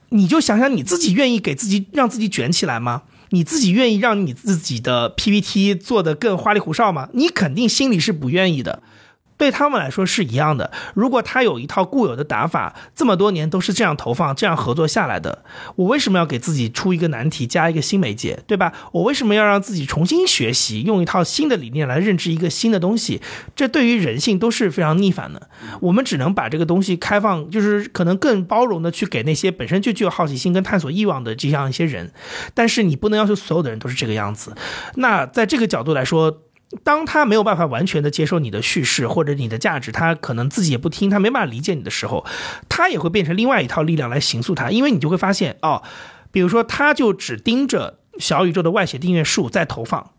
[0.08, 3.02] 你就想想你自己愿意给自己让自己卷起来吗？
[3.28, 7.10] 你自己愿意让你自己的 PPT 做得更花里胡哨吗？
[7.12, 8.82] 你肯定心里是不愿意的。
[9.40, 10.70] 对他们来说是一样的。
[10.92, 15.42] 如果他有一套固有的打法，这么多年都是这样投放、这样合作下来的，
[15.76, 18.70] 我为什么要给自己出一个难题，加一个新媒介，对吧？
[18.92, 23.22] 我为什么要让自己重新学习，用一套新的理念来认知一个新的东西？
[23.56, 25.48] 这对于人性都是非常逆反的。
[25.80, 32.12] 我们只能把这个东西开放，就是可能更包容的去给那些本身就具有好奇心跟探索欲望的这样一些人，
[32.52, 34.54] 但是你不能要求所有的人都是这个样子。
[34.96, 36.42] 那在这个角度来说，
[36.84, 42.24] 当他没有办法完全的接受你的叙事或者你的价值，他可能自己也不听，他没办法理解你的时候，
[42.68, 45.82] 他也会变成另外一套力量来形诉他，因为你就会发现哦，
[46.30, 50.10] 比如说他就只盯着小宇宙的外写订阅数在投放，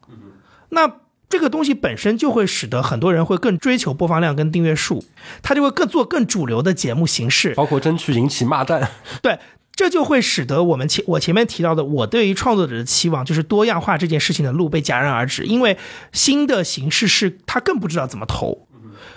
[0.69, 0.97] 那。
[1.31, 5.05] 这个东西本身就会使得很多人会更追求播放量跟订阅数，
[5.41, 8.91] 他就会更做更主流的节目形式，包括争取引起骂战。
[9.21, 9.39] 对，
[9.81, 15.75] 这就会使得我们前我前面提到的，我对于创作者的期望就是多样化这件事情的路被戛然而止，因为
[16.11, 18.67] 新的形式是他更不知道怎么投。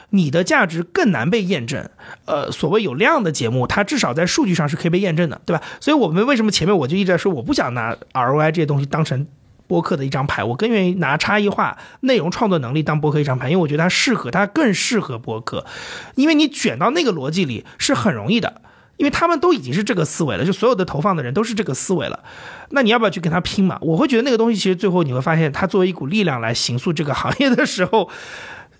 [0.08, 1.90] 你的价值更难被验证，
[2.24, 5.62] 呃，所谓有量的节目，它至少在数据上是可以被验证的，对吧？
[5.80, 9.26] 所以我们为什么前面我就一直在说，我不想拿 ROI 这些东西当成
[9.66, 15.66] 播客的一张牌，我更愿意拿差异化内容创作能力当播客一张牌，因为我觉得它适合，它更适合播客，
[16.14, 18.62] 因为你卷到那个逻辑里是很容易的。
[18.96, 22.22] 因为他们都已经是这个思维了，就所有的投放的人都是这个思维了，
[22.70, 23.78] 那你要不要去跟他拼嘛？
[23.80, 28.08] 我会觉得那个东西其实最后你会发现，它作为一股力量来形塑这个行业的时候，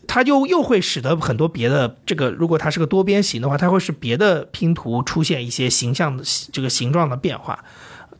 [0.07, 6.23] 它就又会使得很多别的这个，如果它是个多边形的话，它会使别的拼图出现一些形象的
[6.53, 7.65] 这个形状的变化，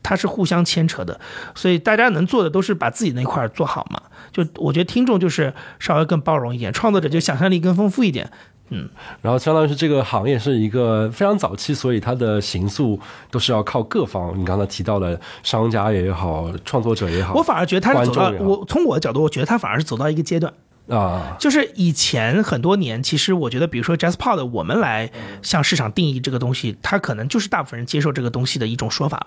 [0.03, 1.19] 它是互相牵扯的，
[1.53, 4.01] 所以大家能做的都是把自己那块做好嘛。
[4.33, 8.29] 就我觉得听众就是稍微更包容一点，创作者就想象力更丰富一点。
[8.69, 8.89] 嗯，
[9.21, 14.33] 然后相当于是这个行业是一个非常早期，所以它的形塑都是要靠各方。
[14.37, 20.51] 你刚才提到的商家也好，创作者也好，我反而觉得他是走到我从我的角度，我觉得他反而是走到一个阶段。
[20.87, 25.09] 啊，就是以前很多年，其实我觉得，比如说 JazzPod，我们来
[25.41, 29.25] 向市场定义这个东西，它可能就是大部分人接受这个东西的一种说法，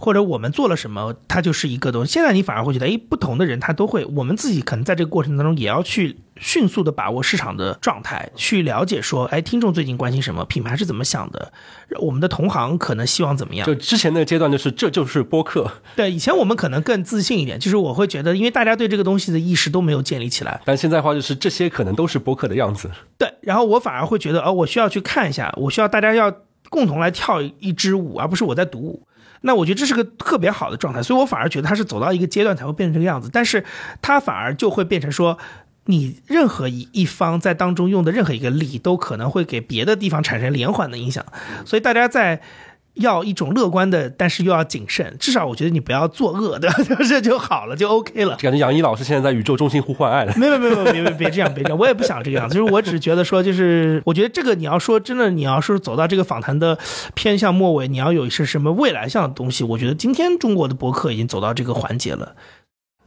[0.00, 2.12] 或者我们做了什么，它就是一个东西。
[2.12, 11.52] 现在你反而会觉得，哎，不同的人他都会，我们自己可能在这个过程当中也要去迅速的把握市场的状态，去了解说，哎，听众最近关心什么，品牌是怎么想的，
[12.00, 13.74] 我们的同行可能希望怎么样就。
[13.74, 22.90] 之前那个阶段就是这就是播客，对，以前我们可能更自信一点，就是我会觉得，因为大家对这个东西的意识都没有建立起来，但现在的话就是这些可能都是播客的样子。
[23.16, 26.32] 对，然后我反而会觉得，哦，我需要去看一下，我需要大家要
[26.68, 29.06] 共同来跳一支舞，而不是我在独舞。
[29.42, 33.64] 那我觉得这是个特别好的状态，所以我反而觉得它是走到一个阶段才会变成这个样子，但是
[34.02, 35.38] 它反而就会变成说，
[35.86, 41.24] 你任何一一方在当中用的任何一个力，都可能会给别的地方产生连环的影响，
[41.64, 42.40] 所以大家在。
[42.96, 45.14] 要一种乐观的，但是又要谨慎。
[45.20, 46.66] 至少我觉得你不要作恶的，
[47.06, 48.34] 这就好了，就 OK 了。
[48.36, 50.32] 感觉杨一老师现在在宇宙中心呼唤爱了。
[50.34, 52.54] 没有没有没有，别别别这样，别这样，我也不想这个样子。
[52.54, 56.78] 就是我只是觉得说，就是我觉得这个你要说真的，你要说走到这个访谈的
[57.12, 62.34] 偏向末尾，你要有一些什么未来向的东西，我觉得今天中国的博客已经走到这个环节了。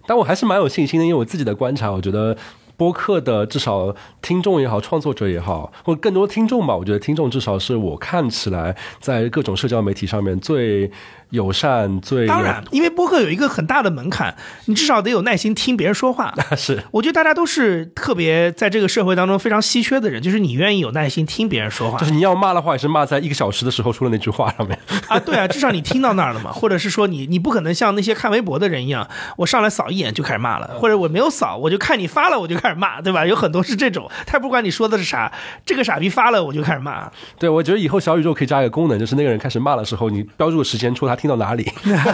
[0.05, 2.37] 但我还是蛮有信心的，因为我自己的观察，我觉得
[2.79, 10.89] 播客的至少听众也好，创作者也好，或更多听众吧，我觉得听众至少是我看起来在各种社交媒体上面最
[11.29, 14.35] 友善、最当然，因为播客有一个很大的门槛，
[14.65, 16.33] 你至少得有耐心听别人说话。
[16.57, 24.77] 是我觉得大家都是特别在这个社会当中非常稀缺的人，就是你愿意有耐心听别人说话就是你要骂的话，也是骂在一个小时的时候说的那句话上面。
[25.07, 25.19] 啊。
[25.19, 29.07] 对啊，至少你听到那儿了嘛， 或者是说你你不可能像那些看微博的人一样，
[29.37, 33.25] 我上来扫一眼就开始骂了，或者我没有扫，我就看你发了我就开始骂，对吧？
[33.25, 35.31] 有很多是这种，他也不管你说的是啥，
[35.65, 37.11] 这个傻逼发了我就开始骂。
[37.37, 41.69] 对，我觉得以后小宇宙可以加一个功能，就是那个人开始骂的时候，你标注个时间戳他听到哪里，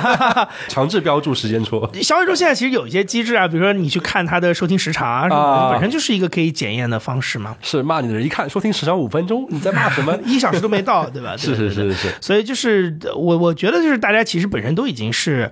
[0.67, 1.87] 强制标注时间戳。
[2.01, 7.55] 小宇宙现在其实有一些机制啊，比如说你去看它的收听时长啊什么，啊本身就是一个可以检验的方式嘛。
[7.61, 10.17] 是骂你的人一看收听时长五分钟，你在骂什么？
[10.25, 11.35] 一小时都没到，对吧？
[11.37, 15.49] 是是是是，所以就是我我觉得就是大家其实本身都已经是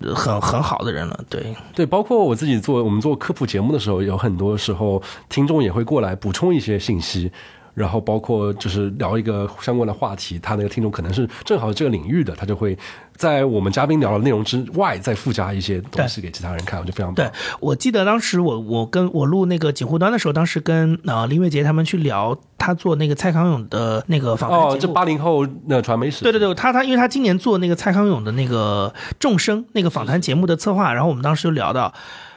[0.00, 1.54] 呃很很好的人了，对。
[1.74, 7.30] 对，包括我自己做我们做科普节目的时候，有很多时候听众也会过来补充一些信息。
[7.76, 12.76] 然后包括就是聊一个相关的话题，他那个听众可能是正好这个领域的，他就会
[13.14, 17.30] 在我们嘉宾聊的内容之外再附加一些东西给其他人看，我就非常对。
[17.60, 31.92] 我记得当时我我跟我录那个锦湖端的时候，当时跟呃林月杰他们去聊他做那个蔡康永的那个访谈节目，哦，这八零后那传媒史，对对对，他他因为他今年做那个蔡康永的那个众生那个访谈节目的策划，然后我们当时就聊到。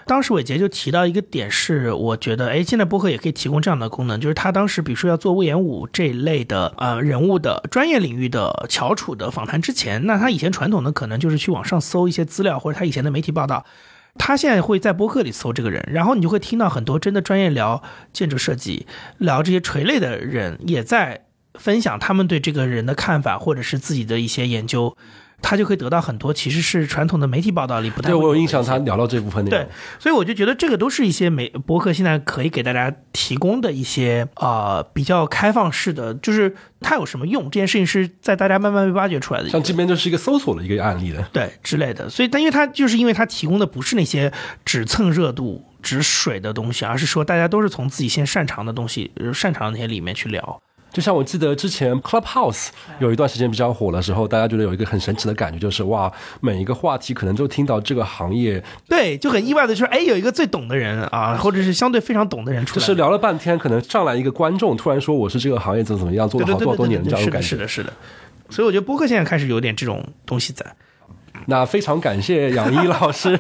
[0.10, 13.64] 当时伟杰就提到一个点是，我觉得，哎，现在播客也可以提供这样的功能，就是他当时比如说要做魏延武这一类的呃人物的专业领域的翘楚的访谈之前，那他以前传统的可能就是去网上搜一些资料或者他以前的媒体报道，
[14.16, 18.88] 他现在会在播客里搜这个人，然后你就会听到很多真的专业聊建筑设计、
[19.20, 24.98] 聊这些垂类的人也在分享他们对这个人的看法或者是自己的一些研究。
[25.42, 28.10] 他就可以得到很多，其实是传统的媒体报道里不太。
[28.10, 29.60] 对我有印象，他聊到这部分内容。
[29.60, 29.68] 对，
[30.00, 39.50] 所以我就觉得这个都是一些媒博客现在可以给大家提供的一些啊比较开放式的，就是它有什么用，这件事情是在大家慢慢被挖掘出来的。
[39.50, 42.10] 像这边就是一个搜索的一个案例的，对之类的。
[42.10, 44.32] 所以，但因为它就是因为它提供的不是那些
[44.66, 50.62] 只蹭热度、只水的东西，而是说大家都是从自己先擅长的东西、擅长的那些里面去聊。
[50.92, 56.12] 就像我记得之前 Clubhouse 有一段时间比较火的时候，大家觉得有一个很神奇的感觉，就是哇，
[56.42, 67.94] 每一个话题可能都听到这个行业，对，就很意外的就是，哎，有一个最懂的人啊， 或者是相对非常懂的人出来，就是聊了半天，可能上来一个观众突然说我是这个行业怎么怎么样，做了好多多年这样的感觉，是的，是的，
[68.50, 70.66] 所以我觉得播客现在开始有点这种东西在。
[71.48, 73.40] 那非常感谢杨毅老师，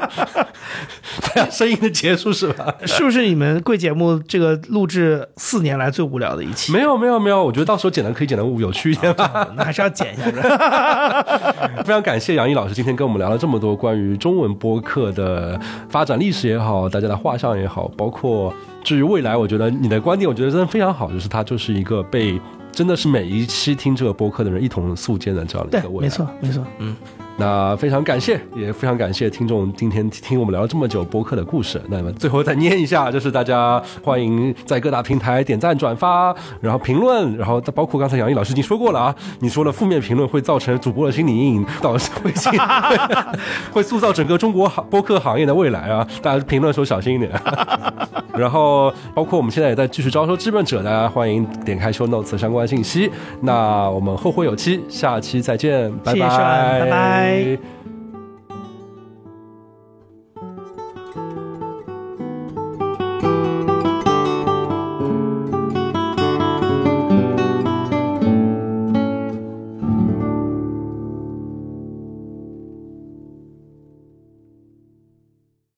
[1.52, 2.74] 声音的结束是吧？
[2.86, 6.72] 是不是你们贵节目这个录制四年来最无聊的一期？
[6.74, 9.48] 没有没有没有，我觉得到时候剪的可以剪的有趣一点吧。
[9.56, 10.30] 那还是要剪一下。
[11.84, 15.60] 非常感谢杨毅老师今天跟我们聊了这么多关于中文播客的
[15.90, 18.54] 发展历史也好，大家的画像也好，包括
[18.84, 22.40] 至于未来，我觉得你的观点，我觉得真的非常好，就是它就是一个被
[22.72, 26.02] 真的是每一期听这个播客的人一同诉建的这样的一个未来。
[26.02, 26.96] 没错没错，嗯。
[27.40, 31.82] 那非常感谢，也非常感谢听众今天听我们聊了这么久播客的故事。
[31.88, 42.32] 那么最后再念一下，就是大家欢迎在各大平台点赞、转发，然后评论，然后包括刚才杨毅老师已经说过了啊，你说了负面评论会造成主播的心理阴影，导致会
[43.72, 46.06] 会塑造整个中国播客行业的未来啊！
[46.22, 47.32] 大家评论的时候小心一点。
[48.38, 53.12] 然后包括我们现在也在继续招收志愿者，大家欢迎点开 show notes 相关信息。
[53.42, 57.29] 那我们后会有期，下期再见，拜拜，拜拜。
[57.30, 57.79] Bye.